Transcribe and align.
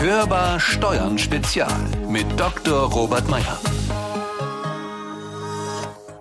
Hörbar 0.00 0.60
Steuern 0.60 1.18
Spezial 1.18 1.72
mit 2.08 2.24
Dr. 2.38 2.88
Robert 2.92 3.28
Meyer. 3.28 3.58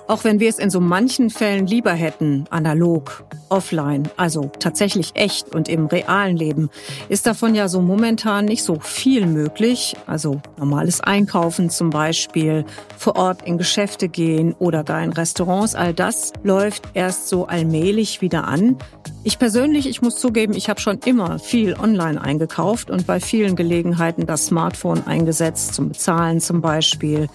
Auch 0.08 0.24
wenn 0.24 0.40
wir 0.40 0.48
es 0.48 0.58
in 0.58 0.70
so 0.70 0.80
manchen 0.80 1.30
Fällen 1.30 1.68
lieber 1.68 1.92
hätten, 1.92 2.46
analog, 2.50 3.26
offline, 3.50 4.10
also 4.16 4.50
tatsächlich 4.60 5.12
echt 5.16 5.54
und 5.54 5.68
im 5.68 5.88
realen 5.88 6.38
Leben, 6.38 6.70
ist 7.10 7.26
davon 7.28 7.56
ja 7.56 7.68
so 7.68 7.82
momentan 7.82 8.46
nicht 8.46 8.64
so 8.64 8.80
viel 8.80 9.26
möglich. 9.26 9.98
Also 10.06 10.42
normales 10.58 11.02
Einkaufen 11.02 11.70
zum 11.70 11.90
Beispiel, 11.90 12.66
vor 12.98 13.18
Ort 13.18 13.42
in 13.42 13.58
Geschäfte 13.58 14.08
gehen 14.08 14.56
oder 14.60 14.86
gar 14.86 15.04
in 15.04 15.12
Restaurants, 15.12 15.76
all 15.76 15.94
das 15.94 16.32
läuft 16.42 16.84
erst 16.94 17.28
so 17.28 17.46
allmählich 17.46 18.22
wieder 18.22 18.48
an. 18.48 18.78
Ich 19.24 19.40
persönlich, 19.40 19.90
ich 19.90 20.02
muss 20.02 20.16
zugeben, 20.16 20.54
ich 20.54 20.70
habe 20.70 20.80
schon 20.80 21.00
immer 21.04 21.38
viel 21.38 21.74
online 21.74 22.22
eingekauft 22.22 22.90
und 22.90 23.06
bei 23.06 23.20
vielen 23.20 23.58
Gelegenheiten 23.58 24.26
das 24.26 24.46
Smartphone 24.46 25.06
eingesetzt, 25.06 25.74
zum 25.74 25.90
Bezahlen 25.90 26.40
zum 26.40 26.62
Beispiel. 26.62 27.28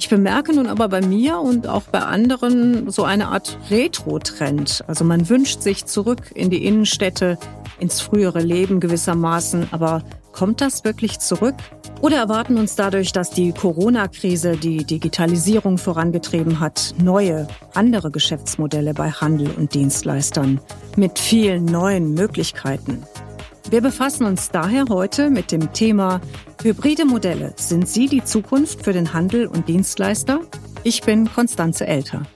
Ich 0.00 0.08
bemerke 0.08 0.54
nun 0.54 0.66
aber 0.66 0.88
bei 0.88 1.02
mir 1.02 1.38
und 1.40 1.66
auch 1.68 1.82
bei 1.82 2.00
anderen 2.00 2.90
so 2.90 3.04
eine 3.04 3.28
Art 3.28 3.58
Retro-Trend. 3.68 4.82
Also 4.86 5.04
man 5.04 5.28
wünscht 5.28 5.60
sich 5.60 5.84
zurück 5.84 6.32
in 6.34 6.48
die 6.48 6.64
Innenstädte, 6.64 7.36
ins 7.78 8.00
frühere 8.00 8.40
Leben 8.40 8.80
gewissermaßen. 8.80 9.68
Aber 9.72 10.02
kommt 10.32 10.62
das 10.62 10.84
wirklich 10.84 11.18
zurück? 11.18 11.56
Oder 12.00 12.16
erwarten 12.16 12.56
uns 12.56 12.76
dadurch, 12.76 13.12
dass 13.12 13.30
die 13.30 13.52
Corona-Krise 13.52 14.56
die 14.56 14.84
Digitalisierung 14.84 15.76
vorangetrieben 15.76 16.60
hat, 16.60 16.94
neue, 16.96 17.46
andere 17.74 18.10
Geschäftsmodelle 18.10 18.94
bei 18.94 19.10
Handel 19.10 19.50
und 19.50 19.74
Dienstleistern 19.74 20.62
mit 20.96 21.18
vielen 21.18 21.66
neuen 21.66 22.14
Möglichkeiten? 22.14 23.02
Wir 23.68 23.82
befassen 23.82 24.24
uns 24.24 24.50
daher 24.50 24.86
heute 24.88 25.28
mit 25.28 25.52
dem 25.52 25.74
Thema 25.74 26.22
Hybride 26.62 27.06
Modelle. 27.06 27.54
Sind 27.56 27.88
sie 27.88 28.06
die 28.06 28.22
Zukunft 28.22 28.84
für 28.84 28.92
den 28.92 29.14
Handel 29.14 29.46
und 29.46 29.66
Dienstleister? 29.66 30.40
Ich 30.84 31.00
bin 31.00 31.32
Konstanze 31.32 31.86
Elter. 31.86 32.26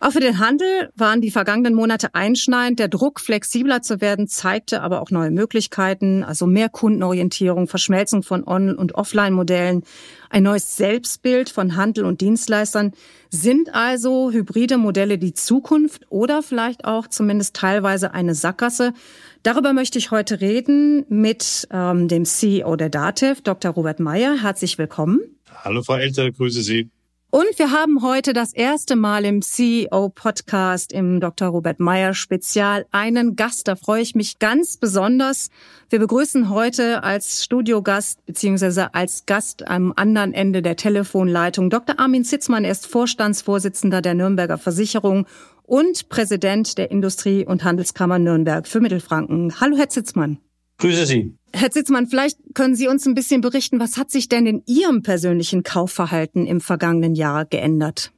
Auch 0.00 0.10
für 0.10 0.18
den 0.18 0.40
Handel 0.40 0.90
waren 0.96 1.20
die 1.20 1.30
vergangenen 1.30 1.74
Monate 1.74 2.12
einschneidend. 2.12 2.80
Der 2.80 2.88
Druck, 2.88 3.20
flexibler 3.20 3.82
zu 3.82 4.00
werden, 4.00 4.26
zeigte 4.26 4.82
aber 4.82 5.00
auch 5.00 5.12
neue 5.12 5.30
Möglichkeiten, 5.30 6.24
also 6.24 6.46
mehr 6.46 6.68
Kundenorientierung, 6.68 7.68
Verschmelzung 7.68 8.24
von 8.24 8.44
On- 8.44 8.74
und 8.74 8.96
Offline-Modellen, 8.96 9.84
ein 10.28 10.42
neues 10.42 10.76
Selbstbild 10.76 11.50
von 11.50 11.76
Handel 11.76 12.04
und 12.04 12.20
Dienstleistern. 12.20 12.90
Sind 13.30 13.76
also 13.76 14.32
hybride 14.32 14.76
Modelle 14.76 15.18
die 15.18 15.34
Zukunft 15.34 16.02
oder 16.10 16.42
vielleicht 16.42 16.84
auch 16.84 17.06
zumindest 17.06 17.54
teilweise 17.54 18.12
eine 18.12 18.34
Sackgasse? 18.34 18.94
Darüber 19.42 19.72
möchte 19.72 19.98
ich 19.98 20.12
heute 20.12 20.40
reden 20.40 21.04
mit 21.08 21.66
ähm, 21.72 22.06
dem 22.06 22.24
CEO 22.24 22.76
der 22.76 22.90
DATEV, 22.90 23.40
Dr. 23.40 23.72
Robert 23.72 23.98
Meyer. 23.98 24.40
Herzlich 24.40 24.78
willkommen. 24.78 25.20
Hallo 25.64 25.82
Frau 25.82 25.96
Elter, 25.96 26.30
grüße 26.30 26.62
Sie. 26.62 26.90
Und 27.34 27.58
wir 27.58 27.72
haben 27.72 28.02
heute 28.02 28.34
das 28.34 28.52
erste 28.52 28.94
Mal 28.94 29.24
im 29.24 29.40
CEO-Podcast 29.40 30.92
im 30.92 31.18
Dr. 31.18 31.48
Robert 31.48 31.80
Meyer 31.80 32.14
Spezial 32.14 32.84
einen 32.92 33.36
Gast. 33.36 33.66
Da 33.66 33.74
freue 33.74 34.02
ich 34.02 34.14
mich 34.14 34.38
ganz 34.38 34.76
besonders. 34.76 35.48
Wir 35.88 35.98
begrüßen 35.98 36.50
heute 36.50 37.02
als 37.02 37.42
Studiogast 37.42 38.24
beziehungsweise 38.26 38.94
als 38.94 39.24
Gast 39.24 39.66
am 39.66 39.94
anderen 39.96 40.34
Ende 40.34 40.60
der 40.60 40.76
Telefonleitung 40.76 41.70
Dr. 41.70 41.98
Armin 41.98 42.24
Zitzmann. 42.24 42.64
Er 42.64 42.72
ist 42.72 42.86
Vorstandsvorsitzender 42.86 44.02
der 44.02 44.14
Nürnberger 44.14 44.58
Versicherung 44.58 45.26
und 45.62 46.08
Präsident 46.08 46.78
der 46.78 46.90
Industrie- 46.90 47.46
und 47.46 47.64
Handelskammer 47.64 48.18
Nürnberg 48.18 48.66
für 48.66 48.80
Mittelfranken. 48.80 49.60
Hallo, 49.60 49.76
Herr 49.76 49.88
Zitzmann. 49.88 50.38
Grüße 50.78 51.06
Sie. 51.06 51.34
Herr 51.52 51.70
Zitzmann, 51.70 52.06
vielleicht 52.06 52.38
können 52.54 52.74
Sie 52.74 52.88
uns 52.88 53.06
ein 53.06 53.14
bisschen 53.14 53.40
berichten, 53.40 53.78
was 53.78 53.96
hat 53.96 54.10
sich 54.10 54.28
denn 54.28 54.46
in 54.46 54.62
Ihrem 54.66 55.02
persönlichen 55.02 55.62
Kaufverhalten 55.62 56.46
im 56.46 56.60
vergangenen 56.60 57.14
Jahr 57.14 57.44
geändert? 57.44 58.10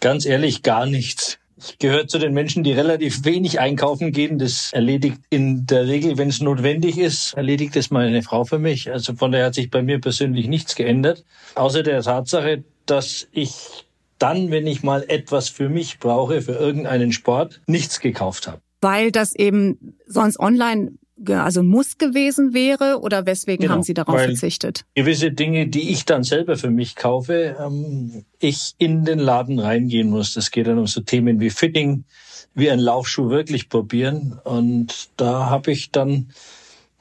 Ganz 0.00 0.26
ehrlich, 0.26 0.62
gar 0.62 0.86
nichts. 0.86 1.38
Ich 1.58 1.78
gehöre 1.78 2.06
zu 2.06 2.18
den 2.18 2.34
Menschen, 2.34 2.64
die 2.64 2.72
relativ 2.72 3.24
wenig 3.24 3.60
einkaufen 3.60 4.12
gehen. 4.12 4.38
Das 4.38 4.74
erledigt 4.74 5.20
in 5.30 5.64
der 5.66 5.86
Regel, 5.86 6.18
wenn 6.18 6.28
es 6.28 6.42
notwendig 6.42 6.98
ist, 6.98 7.32
erledigt 7.32 7.76
es 7.76 7.90
meine 7.90 8.22
Frau 8.22 8.44
für 8.44 8.58
mich. 8.58 8.92
Also 8.92 9.14
von 9.14 9.32
daher 9.32 9.46
hat 9.46 9.54
sich 9.54 9.70
bei 9.70 9.82
mir 9.82 9.98
persönlich 9.98 10.48
nichts 10.48 10.74
geändert. 10.74 11.24
Außer 11.54 11.82
der 11.82 12.02
Tatsache, 12.02 12.62
dass 12.84 13.26
ich 13.32 13.85
dann, 14.18 14.50
wenn 14.50 14.66
ich 14.66 14.82
mal 14.82 15.04
etwas 15.08 15.48
für 15.48 15.68
mich 15.68 15.98
brauche, 15.98 16.42
für 16.42 16.52
irgendeinen 16.52 17.12
Sport, 17.12 17.60
nichts 17.66 18.00
gekauft 18.00 18.46
habe. 18.46 18.60
Weil 18.80 19.10
das 19.10 19.34
eben 19.34 19.96
sonst 20.06 20.38
online 20.38 20.92
also 21.28 21.62
muss 21.62 21.96
gewesen 21.96 22.52
wäre 22.52 23.00
oder 23.00 23.24
weswegen 23.24 23.62
genau, 23.62 23.74
haben 23.74 23.82
Sie 23.82 23.94
darauf 23.94 24.20
verzichtet? 24.20 24.84
Gewisse 24.94 25.32
Dinge, 25.32 25.66
die 25.66 25.90
ich 25.90 26.04
dann 26.04 26.22
selber 26.22 26.56
für 26.56 26.70
mich 26.70 26.94
kaufe, 26.94 27.56
ähm, 27.58 28.24
ich 28.38 28.74
in 28.78 29.04
den 29.04 29.18
Laden 29.18 29.58
reingehen 29.58 30.10
muss. 30.10 30.34
Das 30.34 30.50
geht 30.50 30.66
dann 30.66 30.78
um 30.78 30.86
so 30.86 31.00
Themen 31.00 31.40
wie 31.40 31.50
Fitting, 31.50 32.04
wie 32.54 32.70
ein 32.70 32.78
Laufschuh 32.78 33.30
wirklich 33.30 33.68
probieren. 33.68 34.38
Und 34.44 35.08
da 35.16 35.48
habe 35.48 35.72
ich 35.72 35.90
dann 35.90 36.28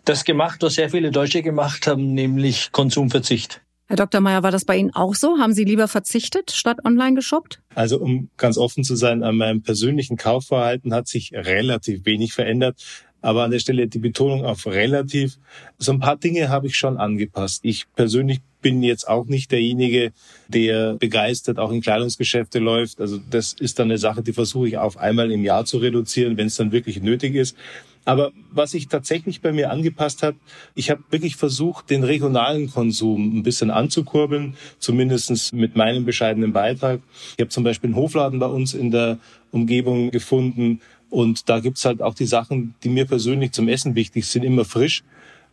das 0.05 0.23
gemacht, 0.23 0.61
was 0.61 0.75
sehr 0.75 0.89
viele 0.89 1.11
Deutsche 1.11 1.41
gemacht 1.41 1.87
haben, 1.87 2.13
nämlich 2.13 2.71
Konsumverzicht. 2.71 3.61
Herr 3.87 3.97
Dr. 3.97 4.19
Meyer, 4.19 4.41
war 4.41 4.51
das 4.51 4.65
bei 4.65 4.77
Ihnen 4.77 4.95
auch 4.95 5.13
so? 5.13 5.37
Haben 5.37 5.53
Sie 5.53 5.63
lieber 5.63 5.87
verzichtet 5.87 6.51
statt 6.51 6.79
online 6.85 7.15
geshoppt? 7.15 7.61
Also 7.75 7.99
um 7.99 8.29
ganz 8.35 8.57
offen 8.57 8.83
zu 8.83 8.95
sein, 8.95 9.21
an 9.21 9.37
meinem 9.37 9.61
persönlichen 9.61 10.17
Kaufverhalten 10.17 10.93
hat 10.93 11.07
sich 11.07 11.33
relativ 11.33 12.05
wenig 12.05 12.33
verändert. 12.33 12.83
Aber 13.21 13.43
an 13.43 13.51
der 13.51 13.59
Stelle 13.59 13.87
die 13.87 13.99
Betonung 13.99 14.45
auf 14.45 14.65
relativ. 14.67 15.37
So 15.77 15.91
ein 15.91 15.99
paar 15.99 16.17
Dinge 16.17 16.49
habe 16.49 16.67
ich 16.67 16.75
schon 16.75 16.97
angepasst. 16.97 17.61
Ich 17.63 17.85
persönlich 17.95 18.39
bin 18.61 18.81
jetzt 18.81 19.07
auch 19.07 19.25
nicht 19.25 19.51
derjenige, 19.51 20.11
der 20.47 20.95
begeistert 20.95 21.59
auch 21.59 21.71
in 21.71 21.81
Kleidungsgeschäfte 21.81 22.57
läuft. 22.57 22.99
Also 22.99 23.19
das 23.29 23.53
ist 23.53 23.77
dann 23.77 23.89
eine 23.89 23.99
Sache, 23.99 24.23
die 24.23 24.33
versuche 24.33 24.67
ich 24.67 24.77
auf 24.77 24.97
einmal 24.97 25.31
im 25.31 25.43
Jahr 25.43 25.65
zu 25.65 25.77
reduzieren, 25.77 26.37
wenn 26.37 26.47
es 26.47 26.55
dann 26.55 26.71
wirklich 26.71 27.01
nötig 27.01 27.35
ist. 27.35 27.55
Aber 28.05 28.31
was 28.51 28.71
sich 28.71 28.87
tatsächlich 28.87 29.41
bei 29.41 29.51
mir 29.51 29.71
angepasst 29.71 30.23
hat, 30.23 30.35
ich 30.75 30.89
habe 30.89 31.03
wirklich 31.09 31.35
versucht, 31.35 31.89
den 31.89 32.03
regionalen 32.03 32.69
Konsum 32.71 33.37
ein 33.37 33.43
bisschen 33.43 33.71
anzukurbeln, 33.71 34.55
zumindestens 34.79 35.51
mit 35.51 35.75
meinem 35.75 36.05
bescheidenen 36.05 36.53
Beitrag. 36.53 37.01
Ich 37.35 37.41
habe 37.41 37.49
zum 37.49 37.63
Beispiel 37.63 37.89
einen 37.89 37.97
Hofladen 37.97 38.39
bei 38.39 38.47
uns 38.47 38.73
in 38.73 38.91
der 38.91 39.17
Umgebung 39.51 40.11
gefunden, 40.11 40.79
und 41.09 41.49
da 41.49 41.59
gibt's 41.59 41.85
halt 41.85 42.01
auch 42.01 42.13
die 42.13 42.25
Sachen, 42.25 42.75
die 42.83 42.89
mir 42.89 43.05
persönlich 43.05 43.51
zum 43.51 43.67
Essen 43.69 43.95
wichtig 43.95 44.25
sind, 44.25 44.43
immer 44.43 44.65
frisch 44.65 45.03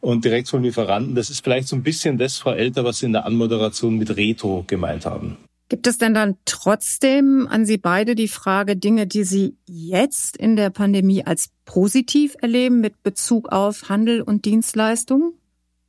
und 0.00 0.24
direkt 0.24 0.48
von 0.48 0.62
Lieferanten. 0.62 1.14
Das 1.14 1.30
ist 1.30 1.44
vielleicht 1.44 1.68
so 1.68 1.76
ein 1.76 1.82
bisschen 1.82 2.18
das, 2.18 2.38
Frau 2.38 2.52
Elter, 2.52 2.84
was 2.84 2.98
Sie 2.98 3.06
in 3.06 3.12
der 3.12 3.26
Anmoderation 3.26 3.96
mit 3.96 4.16
Retro 4.16 4.64
gemeint 4.66 5.06
haben. 5.06 5.36
Gibt 5.72 5.86
es 5.86 5.96
denn 5.96 6.12
dann 6.12 6.36
trotzdem 6.44 7.48
an 7.50 7.64
Sie 7.64 7.78
beide 7.78 8.14
die 8.14 8.28
Frage, 8.28 8.76
Dinge, 8.76 9.06
die 9.06 9.24
Sie 9.24 9.56
jetzt 9.64 10.36
in 10.36 10.54
der 10.54 10.68
Pandemie 10.68 11.24
als 11.24 11.48
positiv 11.64 12.36
erleben 12.42 12.82
mit 12.82 13.02
Bezug 13.02 13.48
auf 13.50 13.88
Handel 13.88 14.20
und 14.20 14.44
Dienstleistungen? 14.44 15.32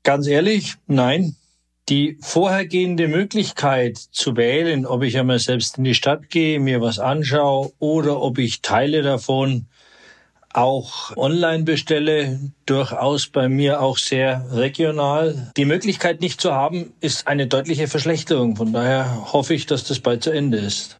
Ganz 0.03 0.27
ehrlich, 0.27 0.75
nein 0.87 1.35
die 1.89 2.17
vorhergehende 2.21 3.09
Möglichkeit 3.09 3.97
zu 3.97 4.37
wählen, 4.37 4.85
ob 4.85 5.03
ich 5.03 5.17
einmal 5.17 5.39
selbst 5.39 5.77
in 5.77 5.83
die 5.83 5.93
Stadt 5.93 6.29
gehe, 6.29 6.61
mir 6.61 6.79
was 6.79 6.97
anschaue 6.97 7.73
oder 7.79 8.21
ob 8.21 8.37
ich 8.37 8.61
Teile 8.61 9.01
davon 9.01 9.65
auch 10.53 11.15
online 11.17 11.63
bestelle, 11.63 12.39
durchaus 12.65 13.27
bei 13.27 13.49
mir 13.49 13.81
auch 13.81 13.97
sehr 13.97 14.45
regional. 14.51 15.51
Die 15.57 15.65
Möglichkeit 15.65 16.21
nicht 16.21 16.39
zu 16.39 16.53
haben, 16.53 16.93
ist 17.01 17.27
eine 17.27 17.47
deutliche 17.47 17.87
Verschlechterung. 17.87 18.55
Von 18.55 18.73
daher 18.73 19.33
hoffe 19.33 19.53
ich, 19.53 19.65
dass 19.65 19.83
das 19.83 19.99
bald 19.99 20.23
zu 20.23 20.31
Ende 20.31 20.57
ist. 20.57 20.97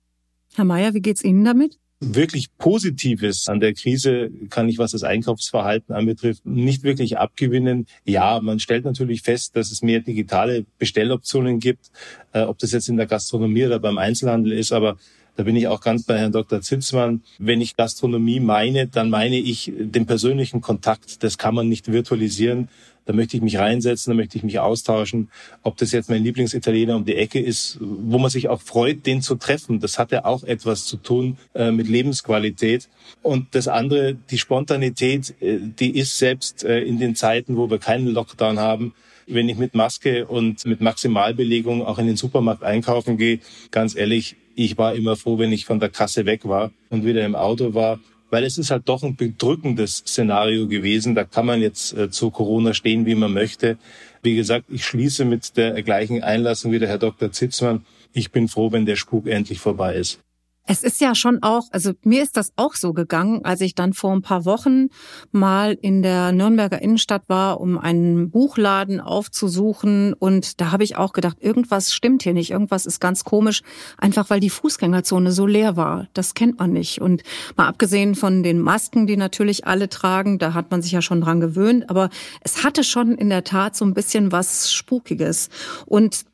Herr 0.55 0.65
Mayer, 0.65 0.93
wie 0.93 1.01
geht's 1.01 1.23
Ihnen 1.23 1.45
damit? 1.45 1.77
wirklich 2.03 2.55
Positives 2.57 3.47
an 3.47 3.59
der 3.59 3.73
Krise 3.73 4.29
kann 4.49 4.67
ich, 4.67 4.77
was 4.77 4.91
das 4.91 5.03
Einkaufsverhalten 5.03 5.95
anbetrifft, 5.95 6.45
nicht 6.45 6.83
wirklich 6.83 7.17
abgewinnen. 7.17 7.87
Ja, 8.05 8.39
man 8.41 8.59
stellt 8.59 8.85
natürlich 8.85 9.21
fest, 9.21 9.55
dass 9.55 9.71
es 9.71 9.81
mehr 9.81 10.01
digitale 10.01 10.65
Bestelloptionen 10.77 11.59
gibt, 11.59 11.91
äh, 12.33 12.41
ob 12.41 12.59
das 12.59 12.71
jetzt 12.71 12.89
in 12.89 12.97
der 12.97 13.07
Gastronomie 13.07 13.65
oder 13.65 13.79
beim 13.79 13.97
Einzelhandel 13.97 14.53
ist, 14.53 14.71
aber 14.71 14.97
da 15.35 15.43
bin 15.43 15.55
ich 15.55 15.67
auch 15.67 15.81
ganz 15.81 16.03
bei 16.03 16.17
Herrn 16.19 16.31
Dr. 16.31 16.61
Zitzmann. 16.61 17.23
Wenn 17.39 17.61
ich 17.61 17.75
Gastronomie 17.75 18.39
meine, 18.39 18.87
dann 18.87 19.09
meine 19.09 19.37
ich 19.37 19.71
den 19.75 20.05
persönlichen 20.05 20.61
Kontakt. 20.61 21.23
Das 21.23 21.37
kann 21.37 21.55
man 21.55 21.69
nicht 21.69 21.91
virtualisieren. 21.91 22.69
Da 23.05 23.13
möchte 23.13 23.35
ich 23.35 23.43
mich 23.43 23.57
reinsetzen, 23.57 24.11
da 24.11 24.15
möchte 24.15 24.37
ich 24.37 24.43
mich 24.43 24.59
austauschen. 24.59 25.29
Ob 25.61 25.75
das 25.77 25.91
jetzt 25.91 26.09
mein 26.09 26.23
Lieblingsitaliener 26.23 26.95
um 26.95 27.03
die 27.03 27.15
Ecke 27.15 27.39
ist, 27.39 27.77
wo 27.81 28.17
man 28.17 28.29
sich 28.29 28.47
auch 28.47 28.61
freut, 28.61 29.05
den 29.05 29.21
zu 29.21 29.35
treffen. 29.35 29.79
Das 29.79 29.99
hat 29.99 30.11
ja 30.11 30.23
auch 30.23 30.43
etwas 30.43 30.85
zu 30.85 30.97
tun 30.97 31.37
äh, 31.53 31.71
mit 31.71 31.87
Lebensqualität. 31.89 32.87
Und 33.21 33.55
das 33.55 33.67
andere, 33.67 34.15
die 34.15 34.37
Spontanität, 34.37 35.33
äh, 35.41 35.57
die 35.59 35.97
ist 35.97 36.17
selbst 36.17 36.63
äh, 36.63 36.81
in 36.81 36.99
den 36.99 37.15
Zeiten, 37.15 37.57
wo 37.57 37.69
wir 37.69 37.79
keinen 37.79 38.07
Lockdown 38.07 38.59
haben, 38.59 38.93
wenn 39.27 39.49
ich 39.49 39.57
mit 39.57 39.73
Maske 39.73 40.25
und 40.25 40.65
mit 40.65 40.79
Maximalbelegung 40.79 41.85
auch 41.85 41.97
in 41.97 42.07
den 42.07 42.17
Supermarkt 42.17 42.63
einkaufen 42.63 43.17
gehe, 43.17 43.39
ganz 43.71 43.95
ehrlich, 43.95 44.37
ich 44.55 44.77
war 44.77 44.95
immer 44.95 45.15
froh, 45.15 45.37
wenn 45.37 45.51
ich 45.51 45.65
von 45.65 45.79
der 45.79 45.89
Kasse 45.89 46.25
weg 46.25 46.47
war 46.47 46.71
und 46.89 47.05
wieder 47.05 47.25
im 47.25 47.35
Auto 47.35 47.73
war 47.73 47.99
weil 48.33 48.45
es 48.45 48.57
ist 48.57 48.71
halt 48.71 48.89
doch 48.89 49.03
ein 49.03 49.15
bedrückendes 49.15 49.97
Szenario 49.97 50.67
gewesen. 50.67 51.13
Da 51.13 51.23
kann 51.23 51.45
man 51.45 51.61
jetzt 51.61 51.95
äh, 51.95 52.09
zu 52.09 52.31
Corona 52.31 52.73
stehen, 52.73 53.05
wie 53.05 53.13
man 53.13 53.31
möchte. 53.31 53.77
Wie 54.23 54.35
gesagt, 54.35 54.65
ich 54.69 54.85
schließe 54.85 55.23
mit 55.23 55.55
der 55.55 55.83
gleichen 55.83 56.23
Einlassung 56.23 56.71
wie 56.71 56.79
der 56.79 56.89
Herr 56.89 56.97
Dr. 56.97 57.31
Zitzmann. 57.31 57.85
Ich 58.11 58.31
bin 58.31 58.47
froh, 58.47 58.71
wenn 58.71 58.87
der 58.87 58.95
Spuk 58.95 59.27
endlich 59.27 59.59
vorbei 59.59 59.93
ist. 59.93 60.19
Es 60.65 60.81
ist 60.81 61.01
ja 61.01 61.13
schon 61.13 61.43
auch, 61.43 61.67
also 61.71 61.91
mir 62.03 62.23
ist 62.23 62.37
das 62.37 62.53
auch 62.55 62.75
so 62.75 62.93
gegangen, 62.93 63.43
als 63.43 63.59
ich 63.59 63.75
dann 63.75 63.91
vor 63.91 64.13
ein 64.13 64.21
paar 64.21 64.45
Wochen 64.45 64.87
mal 65.33 65.77
in 65.81 66.01
der 66.01 66.31
Nürnberger 66.31 66.81
Innenstadt 66.81 67.23
war, 67.27 67.59
um 67.59 67.77
einen 67.77 68.31
Buchladen 68.31 69.01
aufzusuchen. 69.01 70.13
Und 70.13 70.61
da 70.61 70.71
habe 70.71 70.85
ich 70.85 70.95
auch 70.95 71.11
gedacht, 71.11 71.37
irgendwas 71.41 71.93
stimmt 71.93 72.23
hier 72.23 72.33
nicht, 72.33 72.51
irgendwas 72.51 72.85
ist 72.85 73.01
ganz 73.01 73.25
komisch, 73.25 73.61
einfach 73.97 74.29
weil 74.29 74.39
die 74.39 74.49
Fußgängerzone 74.49 75.33
so 75.33 75.45
leer 75.45 75.75
war. 75.75 76.07
Das 76.13 76.33
kennt 76.33 76.59
man 76.59 76.71
nicht. 76.71 77.01
Und 77.01 77.23
mal 77.57 77.67
abgesehen 77.67 78.15
von 78.15 78.41
den 78.41 78.59
Masken, 78.59 79.05
die 79.05 79.17
natürlich 79.17 79.67
alle 79.67 79.89
tragen, 79.89 80.39
da 80.39 80.53
hat 80.53 80.71
man 80.71 80.81
sich 80.81 80.93
ja 80.93 81.01
schon 81.01 81.19
dran 81.19 81.41
gewöhnt. 81.41 81.89
Aber 81.89 82.09
es 82.39 82.63
hatte 82.63 82.85
schon 82.85 83.15
in 83.15 83.29
der 83.29 83.43
Tat 83.43 83.75
so 83.75 83.83
ein 83.83 83.93
bisschen 83.93 84.31
was 84.31 84.71
Spukiges. 84.71 85.49
Und 85.85 86.25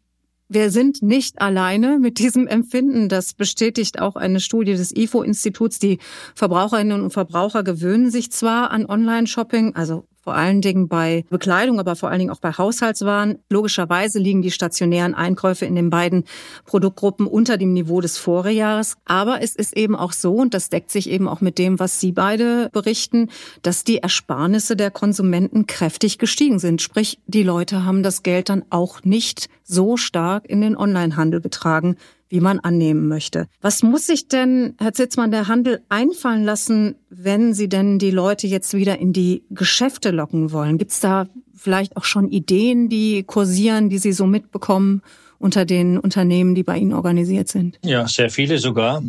wir 0.49 0.71
sind 0.71 1.03
nicht 1.03 1.41
alleine 1.41 1.99
mit 1.99 2.17
diesem 2.17 2.47
Empfinden. 2.47 3.07
Das 3.07 3.33
bestätigt 3.33 4.01
auch 4.01 4.15
eine 4.15 4.39
Studie 4.39 4.73
des 4.73 4.93
IFO-Instituts. 4.95 5.77
Die 5.77 5.99
Verbraucherinnen 6.33 7.01
und 7.01 7.11
Verbraucher 7.11 7.63
gewöhnen 7.63 8.09
sich 8.09 8.31
zwar 8.31 8.71
an 8.71 8.87
Online-Shopping, 8.87 9.75
also 9.75 10.05
vor 10.29 10.35
allen 10.35 10.61
Dingen 10.61 10.87
bei 10.87 11.25
Bekleidung, 11.31 11.79
aber 11.79 11.95
vor 11.95 12.09
allen 12.09 12.19
Dingen 12.19 12.29
auch 12.29 12.39
bei 12.39 12.51
Haushaltswaren. 12.51 13.39
Logischerweise 13.49 14.19
liegen 14.19 14.43
die 14.43 14.51
stationären 14.51 15.15
Einkäufe 15.15 15.65
in 15.65 15.73
den 15.73 15.89
beiden 15.89 16.23
Produktgruppen 16.65 17.25
unter 17.25 17.57
dem 17.57 17.73
Niveau 17.73 17.99
des 17.99 18.19
Vorjahres. 18.19 18.95
Aber 19.05 19.41
es 19.41 19.55
ist 19.55 19.75
eben 19.75 19.95
auch 19.95 20.11
so, 20.11 20.35
und 20.35 20.53
das 20.53 20.69
deckt 20.69 20.91
sich 20.91 21.09
eben 21.09 21.27
auch 21.27 21.41
mit 21.41 21.57
dem, 21.57 21.79
was 21.79 21.99
Sie 21.99 22.11
beide 22.11 22.69
berichten, 22.71 23.29
dass 23.63 23.83
die 23.83 24.03
Ersparnisse 24.03 24.75
der 24.75 24.91
Konsumenten 24.91 25.65
kräftig 25.65 26.19
gestiegen 26.19 26.59
sind. 26.59 26.83
Sprich, 26.83 27.17
die 27.25 27.41
Leute 27.41 27.83
haben 27.83 28.03
das 28.03 28.21
Geld 28.21 28.49
dann 28.49 28.63
auch 28.69 29.03
nicht 29.03 29.49
so 29.63 29.97
stark 29.97 30.47
in 30.47 30.61
den 30.61 30.77
Onlinehandel 30.77 31.41
getragen, 31.41 31.95
wie 32.29 32.39
man 32.39 32.59
annehmen 32.59 33.07
möchte. 33.07 33.47
Was 33.61 33.83
muss 33.83 34.05
sich 34.05 34.27
denn, 34.27 34.75
Herr 34.79 34.93
Zitzmann, 34.93 35.31
der 35.31 35.47
Handel 35.47 35.81
einfallen 35.89 36.43
lassen, 36.43 36.95
wenn 37.09 37.53
Sie 37.53 37.67
denn 37.67 37.99
die 37.99 38.11
Leute 38.11 38.47
jetzt 38.47 38.73
wieder 38.73 38.99
in 38.99 39.13
die 39.13 39.43
Geschäfte 39.49 40.11
locken 40.11 40.51
wollen? 40.51 40.77
Gibt 40.77 40.91
es 40.91 40.99
da 40.99 41.27
vielleicht 41.55 41.97
auch 41.97 42.05
schon 42.05 42.29
Ideen, 42.29 42.87
die 42.87 43.23
kursieren, 43.23 43.89
die 43.89 43.97
Sie 43.97 44.13
so 44.13 44.25
mitbekommen 44.25 45.01
unter 45.39 45.65
den 45.65 45.97
Unternehmen, 45.97 46.53
die 46.53 46.63
bei 46.63 46.77
Ihnen 46.77 46.93
organisiert 46.93 47.47
sind? 47.47 47.79
Ja, 47.83 48.07
sehr 48.07 48.29
viele 48.29 48.59
sogar. 48.59 49.03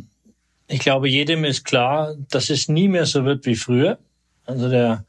Ich 0.68 0.80
glaube, 0.80 1.08
jedem 1.08 1.44
ist 1.44 1.64
klar, 1.64 2.14
dass 2.30 2.48
es 2.48 2.68
nie 2.68 2.88
mehr 2.88 3.06
so 3.06 3.24
wird 3.24 3.44
wie 3.44 3.56
früher. 3.56 3.98
Also 4.46 4.68
der 4.68 5.04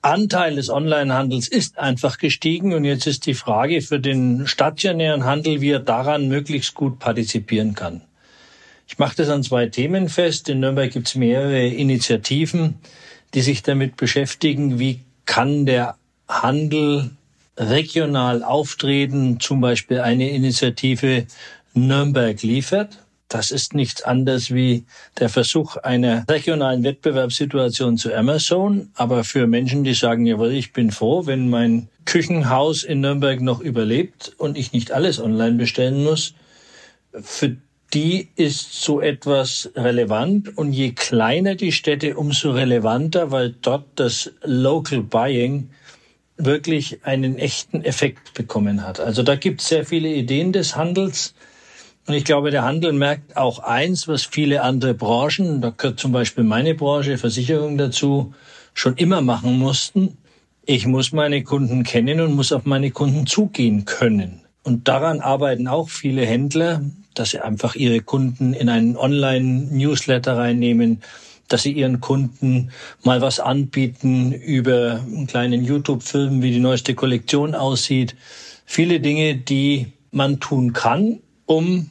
Anteil 0.00 0.54
des 0.54 0.70
Onlinehandels 0.70 1.48
ist 1.48 1.78
einfach 1.78 2.18
gestiegen 2.18 2.72
und 2.72 2.84
jetzt 2.84 3.06
ist 3.06 3.26
die 3.26 3.34
Frage 3.34 3.82
für 3.82 3.98
den 3.98 4.46
stationären 4.46 5.24
Handel, 5.24 5.60
wie 5.60 5.70
er 5.70 5.80
daran 5.80 6.28
möglichst 6.28 6.74
gut 6.74 6.98
partizipieren 6.98 7.74
kann. 7.74 8.02
Ich 8.86 8.98
mache 8.98 9.16
das 9.16 9.28
an 9.28 9.42
zwei 9.42 9.66
Themen 9.66 10.08
fest. 10.08 10.48
In 10.48 10.60
Nürnberg 10.60 10.92
gibt 10.92 11.08
es 11.08 11.14
mehrere 11.14 11.66
Initiativen, 11.66 12.76
die 13.34 13.42
sich 13.42 13.62
damit 13.62 13.96
beschäftigen, 13.96 14.78
wie 14.78 15.00
kann 15.26 15.66
der 15.66 15.96
Handel 16.28 17.10
regional 17.56 18.42
auftreten, 18.42 19.40
zum 19.40 19.60
Beispiel 19.60 20.00
eine 20.00 20.30
Initiative 20.30 21.26
Nürnberg 21.74 22.40
liefert. 22.42 22.98
Das 23.28 23.50
ist 23.50 23.74
nichts 23.74 24.02
anderes 24.02 24.54
wie 24.54 24.84
der 25.18 25.28
Versuch 25.28 25.76
einer 25.76 26.24
regionalen 26.30 26.82
Wettbewerbssituation 26.82 27.98
zu 27.98 28.14
Amazon. 28.14 28.90
Aber 28.94 29.22
für 29.22 29.46
Menschen, 29.46 29.84
die 29.84 29.94
sagen, 29.94 30.24
jawohl, 30.24 30.52
ich 30.52 30.72
bin 30.72 30.90
froh, 30.90 31.26
wenn 31.26 31.50
mein 31.50 31.88
Küchenhaus 32.06 32.84
in 32.84 33.00
Nürnberg 33.00 33.42
noch 33.42 33.60
überlebt 33.60 34.32
und 34.38 34.56
ich 34.56 34.72
nicht 34.72 34.92
alles 34.92 35.20
online 35.20 35.56
bestellen 35.56 36.04
muss, 36.04 36.34
für 37.12 37.56
die 37.92 38.28
ist 38.36 38.82
so 38.82 39.00
etwas 39.00 39.70
relevant. 39.76 40.56
Und 40.56 40.72
je 40.72 40.92
kleiner 40.92 41.54
die 41.54 41.72
Städte, 41.72 42.16
umso 42.16 42.52
relevanter, 42.52 43.30
weil 43.30 43.54
dort 43.60 43.84
das 43.96 44.30
Local 44.42 45.02
Buying 45.02 45.70
wirklich 46.38 47.04
einen 47.04 47.36
echten 47.36 47.82
Effekt 47.84 48.32
bekommen 48.34 48.86
hat. 48.86 49.00
Also 49.00 49.22
da 49.22 49.34
gibt 49.34 49.60
es 49.60 49.68
sehr 49.68 49.84
viele 49.84 50.08
Ideen 50.08 50.52
des 50.52 50.76
Handels. 50.76 51.34
Und 52.08 52.14
ich 52.14 52.24
glaube, 52.24 52.50
der 52.50 52.64
Handel 52.64 52.94
merkt 52.94 53.36
auch 53.36 53.58
eins, 53.58 54.08
was 54.08 54.24
viele 54.24 54.62
andere 54.62 54.94
Branchen, 54.94 55.60
da 55.60 55.74
gehört 55.76 56.00
zum 56.00 56.10
Beispiel 56.10 56.42
meine 56.42 56.74
Branche, 56.74 57.18
Versicherung 57.18 57.76
dazu, 57.76 58.32
schon 58.72 58.96
immer 58.96 59.20
machen 59.20 59.58
mussten. 59.58 60.16
Ich 60.64 60.86
muss 60.86 61.12
meine 61.12 61.42
Kunden 61.42 61.82
kennen 61.82 62.22
und 62.22 62.34
muss 62.34 62.50
auf 62.50 62.64
meine 62.64 62.92
Kunden 62.92 63.26
zugehen 63.26 63.84
können. 63.84 64.40
Und 64.62 64.88
daran 64.88 65.20
arbeiten 65.20 65.68
auch 65.68 65.90
viele 65.90 66.24
Händler, 66.24 66.80
dass 67.12 67.30
sie 67.30 67.40
einfach 67.40 67.74
ihre 67.74 68.00
Kunden 68.00 68.54
in 68.54 68.70
einen 68.70 68.96
Online-Newsletter 68.96 70.38
reinnehmen, 70.38 71.02
dass 71.48 71.64
sie 71.64 71.72
ihren 71.72 72.00
Kunden 72.00 72.70
mal 73.04 73.20
was 73.20 73.38
anbieten 73.38 74.32
über 74.32 75.02
einen 75.06 75.26
kleinen 75.26 75.62
YouTube-Film, 75.62 76.40
wie 76.40 76.52
die 76.52 76.60
neueste 76.60 76.94
Kollektion 76.94 77.54
aussieht. 77.54 78.16
Viele 78.64 79.00
Dinge, 79.00 79.36
die 79.36 79.88
man 80.10 80.40
tun 80.40 80.72
kann, 80.72 81.20
um 81.44 81.90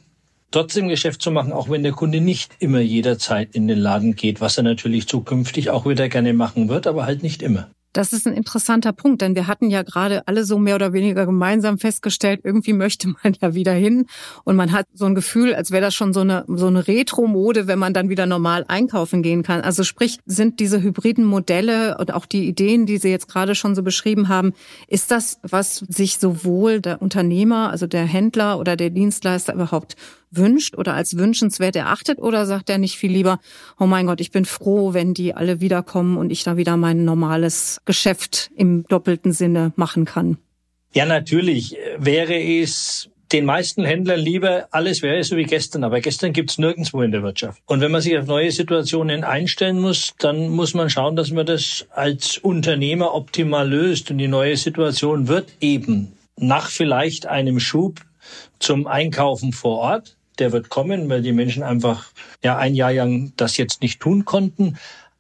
trotzdem 0.52 0.88
Geschäft 0.88 1.22
zu 1.22 1.32
machen, 1.32 1.52
auch 1.52 1.70
wenn 1.70 1.84
der 1.84 1.92
Kunde 1.92 2.22
nicht 2.22 2.54
immer 2.60 2.80
jederzeit 2.80 3.56
in 3.56 3.68
den 3.68 3.80
Laden 3.80 4.16
geht, 4.16 4.42
was 4.42 4.58
er 4.58 4.64
natürlich 4.64 5.08
zukünftig 5.08 5.70
auch 5.70 5.86
wieder 5.86 6.10
gerne 6.10 6.34
machen 6.34 6.70
wird, 6.70 6.88
aber 6.88 7.06
halt 7.06 7.24
nicht 7.24 7.42
immer. 7.42 7.70
Das 7.98 8.14
ist 8.14 8.28
ein 8.28 8.34
interessanter 8.34 8.94
Punkt, 8.94 9.24
denn 9.24 9.34
wir 9.34 9.48
hatten 9.48 9.72
ja 9.72 9.82
gerade 9.82 10.28
alle 10.28 10.44
so 10.44 10.60
mehr 10.60 10.76
oder 10.76 10.94
weniger 10.94 11.26
gemeinsam 11.26 11.80
festgestellt, 11.80 12.42
irgendwie 12.44 12.74
möchte 12.74 13.08
man 13.08 13.34
ja 13.42 13.56
wieder 13.56 13.72
hin 13.72 14.06
und 14.44 14.56
man 14.56 14.72
hat 14.72 14.86
so 14.94 15.06
ein 15.06 15.16
Gefühl, 15.16 15.56
als 15.56 15.72
wäre 15.72 15.82
das 15.82 15.96
schon 15.96 16.14
so 16.14 16.20
eine 16.20 16.46
so 16.48 16.68
eine 16.68 16.88
Retro-Mode, 16.88 17.66
wenn 17.66 17.80
man 17.80 17.96
dann 17.96 18.10
wieder 18.10 18.28
normal 18.28 18.66
einkaufen 18.68 19.24
gehen 19.24 19.42
kann. 19.42 19.62
Also 19.62 19.84
sprich, 19.84 20.20
sind 20.28 20.60
diese 20.60 20.84
hybriden 20.84 21.26
Modelle 21.26 21.98
und 21.98 22.14
auch 22.14 22.28
die 22.28 22.48
Ideen, 22.48 22.86
die 22.86 22.98
Sie 22.98 23.10
jetzt 23.10 23.30
gerade 23.30 23.56
schon 23.56 23.74
so 23.74 23.82
beschrieben 23.82 24.28
haben, 24.28 24.54
ist 24.88 25.10
das, 25.10 25.40
was 25.42 25.78
sich 25.78 26.20
sowohl 26.20 26.82
der 26.82 27.02
Unternehmer, 27.02 27.72
also 27.72 27.88
der 27.88 28.06
Händler 28.06 28.60
oder 28.60 28.76
der 28.76 28.92
Dienstleister 28.92 29.56
überhaupt 29.56 29.96
wünscht 30.32 30.78
oder 30.78 30.94
als 30.94 31.18
wünschenswert 31.18 31.76
erachtet 31.76 32.20
oder 32.20 32.46
sagt 32.46 32.70
er 32.70 32.78
nicht 32.78 32.98
viel 32.98 33.12
lieber, 33.12 33.40
oh 33.80 33.86
mein 33.86 34.08
Gott, 34.08 34.22
ich 34.22 34.32
bin 34.32 34.46
froh, 34.46 34.94
wenn 34.94 35.14
die 35.14 35.34
alle 35.34 35.62
wiederkommen 35.62 36.18
und 36.18 36.32
ich 36.32 36.44
da 36.44 36.58
wieder 36.58 36.78
mein 36.78 37.06
normales 37.06 37.82
Geschäft 37.86 38.52
im 38.56 38.84
doppelten 38.88 39.32
Sinne 39.32 39.74
machen 39.76 40.06
kann? 40.06 40.38
Ja, 40.94 41.06
natürlich 41.06 41.76
wäre 41.98 42.40
es 42.40 43.10
den 43.32 43.46
meisten 43.46 43.84
Händlern 43.84 44.20
lieber, 44.20 44.68
alles 44.72 45.02
wäre 45.02 45.22
so 45.24 45.36
wie 45.36 45.44
gestern, 45.44 45.84
aber 45.84 46.00
gestern 46.00 46.34
gibt's 46.34 46.58
nirgendwo 46.58 47.02
in 47.02 47.12
der 47.12 47.24
Wirtschaft. 47.24 47.62
Und 47.66 47.82
wenn 47.82 47.92
man 47.92 48.02
sich 48.02 48.18
auf 48.18 48.26
neue 48.26 48.52
Situationen 48.52 49.24
einstellen 49.24 49.82
muss, 49.82 50.14
dann 50.20 50.50
muss 50.50 50.74
man 50.74 50.90
schauen, 50.90 51.16
dass 51.16 51.32
man 51.32 51.46
das 51.46 51.86
als 51.92 52.38
Unternehmer 52.38 53.14
optimal 53.14 53.68
löst. 53.70 54.12
Und 54.12 54.18
die 54.20 54.30
neue 54.30 54.56
Situation 54.56 55.28
wird 55.28 55.50
eben 55.60 56.14
nach 56.38 56.70
vielleicht 56.70 57.26
einem 57.26 57.60
Schub 57.60 58.02
zum 58.60 58.88
Einkaufen 58.88 59.52
vor 59.52 59.80
Ort 59.80 60.17
der 60.40 60.52
wird 60.52 60.70
kommen, 60.70 61.10
weil 61.10 61.22
die 61.22 61.34
Menschen 61.34 61.64
einfach 61.64 62.12
ja 62.44 62.58
ein 62.58 62.76
Jahr 62.76 62.94
lang 62.94 63.34
das 63.38 63.58
jetzt 63.58 63.82
nicht 63.82 64.00
tun 64.00 64.26
konnten. 64.26 64.78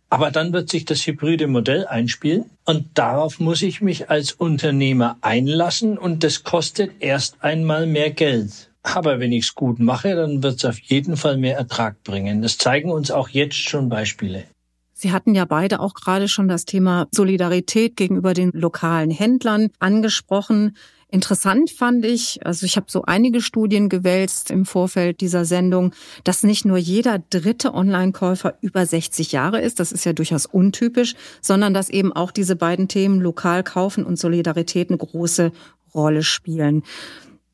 Aber 0.10 0.32
dann 0.32 0.54
wird 0.54 0.70
sich 0.70 0.86
das 0.86 1.06
hybride 1.06 1.48
Modell 1.48 1.86
einspielen 1.86 2.46
und 2.64 2.88
darauf 2.94 3.40
muss 3.40 3.62
ich 3.62 3.82
mich 3.82 4.10
als 4.10 4.32
Unternehmer 4.32 5.18
einlassen 5.22 5.98
und 5.98 6.24
das 6.24 6.44
kostet 6.44 6.92
erst 7.00 7.44
einmal 7.44 7.88
mehr 7.88 8.12
Geld. 8.12 8.72
Aber 8.84 9.20
wenn 9.20 9.34
ich 9.34 9.46
es 9.46 9.56
gut 9.56 9.80
mache, 9.80 10.16
dann 10.16 10.42
wird 10.42 10.58
es 10.58 10.66
auf 10.66 10.80
jeden 10.80 11.18
Fall 11.18 11.38
mehr 11.38 11.58
Ertrag 11.58 12.02
bringen. 12.04 12.42
Das 12.42 12.58
zeigen 12.58 12.90
uns 12.90 13.12
auch 13.12 13.28
jetzt 13.28 13.58
schon 13.58 13.90
Beispiele. 13.90 14.46
Sie 14.94 15.12
hatten 15.12 15.36
ja 15.36 15.46
beide 15.46 15.82
auch 15.82 15.94
gerade 15.94 16.28
schon 16.28 16.48
das 16.48 16.66
Thema 16.66 17.08
Solidarität 17.12 17.98
gegenüber 17.98 18.34
den 18.34 18.52
lokalen 18.54 19.12
Händlern 19.12 19.70
angesprochen. 19.78 20.76
Interessant 21.10 21.72
fand 21.72 22.04
ich, 22.04 22.46
also 22.46 22.66
ich 22.66 22.76
habe 22.76 22.88
so 22.90 23.04
einige 23.04 23.40
Studien 23.40 23.88
gewälzt 23.88 24.52
im 24.52 24.66
Vorfeld 24.66 25.22
dieser 25.22 25.46
Sendung, 25.46 25.94
dass 26.26 26.44
nicht 26.44 26.66
nur 26.66 26.78
jeder 26.78 27.20
dritte 27.20 27.74
Online-Käufer 27.74 28.58
über 28.60 28.86
60 28.86 29.32
Jahre 29.32 29.62
ist, 29.62 29.80
das 29.80 29.94
ist 29.94 30.04
ja 30.04 30.12
durchaus 30.12 30.46
untypisch, 30.46 31.16
sondern 31.42 31.74
dass 31.74 31.90
eben 31.90 32.12
auch 32.12 32.32
diese 32.32 32.58
beiden 32.58 32.90
Themen 32.90 33.22
lokal 33.22 33.64
kaufen 33.64 34.04
und 34.04 34.20
Solidarität 34.20 34.90
eine 34.90 34.98
große 34.98 35.54
Rolle 35.94 36.24
spielen. 36.24 36.84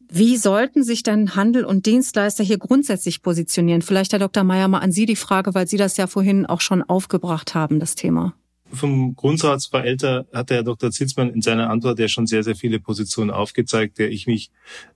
Wie 0.10 0.38
sollten 0.38 0.84
sich 0.84 1.04
denn 1.04 1.36
Handel 1.36 1.64
und 1.64 1.86
Dienstleister 1.86 2.44
hier 2.44 2.58
grundsätzlich 2.58 3.22
positionieren? 3.22 3.84
Vielleicht, 3.84 4.14
Herr 4.14 4.20
Dr. 4.20 4.44
Meyer, 4.44 4.68
mal 4.68 4.80
an 4.80 4.92
Sie 4.92 5.06
die 5.06 5.16
Frage, 5.16 5.54
weil 5.54 5.68
Sie 5.68 5.78
das 5.78 5.98
ja 5.98 6.08
vorhin 6.08 6.48
auch 6.48 6.62
schon 6.62 6.82
aufgebracht 6.82 7.54
haben, 7.54 7.80
das 7.80 7.94
Thema. 7.94 8.34
Vom 8.74 9.16
Grundsatz 9.16 9.70
zwar 9.70 9.86
älter, 9.86 10.26
hat 10.34 10.50
der 10.50 10.58
Herr 10.58 10.64
Dr. 10.64 10.92
Zitzmann 10.92 11.30
in 11.30 11.42
seiner 11.42 11.70
Antwort 11.70 12.00
ja 12.00 12.08
schon 12.08 12.28
sehr, 12.28 12.44
sehr 12.44 12.56
viele 12.56 12.80
Positionen 12.80 13.32
aufgezeigt, 13.32 14.00
der 14.00 14.12
ich 14.12 14.28
mich 14.28 14.52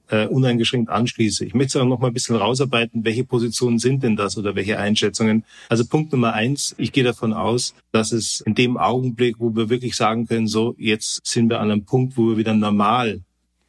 äh, 0.09 0.27
uneingeschränkt 0.27 0.89
anschließe. 0.89 1.45
Ich 1.45 1.53
möchte 1.53 1.81
auch 1.81 1.85
noch 1.85 1.99
mal 1.99 2.07
ein 2.07 2.13
bisschen 2.13 2.35
rausarbeiten, 2.35 3.05
welche 3.05 3.23
Positionen 3.23 3.79
sind 3.79 4.03
denn 4.03 4.15
das 4.15 4.37
oder 4.37 4.55
welche 4.55 4.79
Einschätzungen. 4.79 5.43
Also 5.69 5.85
Punkt 5.85 6.11
Nummer 6.11 6.33
eins, 6.33 6.75
ich 6.77 6.91
gehe 6.91 7.03
davon 7.03 7.33
aus, 7.33 7.73
dass 7.91 8.11
es 8.11 8.41
in 8.41 8.55
dem 8.55 8.77
Augenblick, 8.77 9.35
wo 9.39 9.55
wir 9.55 9.69
wirklich 9.69 9.95
sagen 9.95 10.27
können, 10.27 10.47
so 10.47 10.75
jetzt 10.77 11.25
sind 11.25 11.49
wir 11.49 11.59
an 11.59 11.71
einem 11.71 11.85
Punkt, 11.85 12.17
wo 12.17 12.29
wir 12.29 12.37
wieder 12.37 12.53
normal 12.53 13.21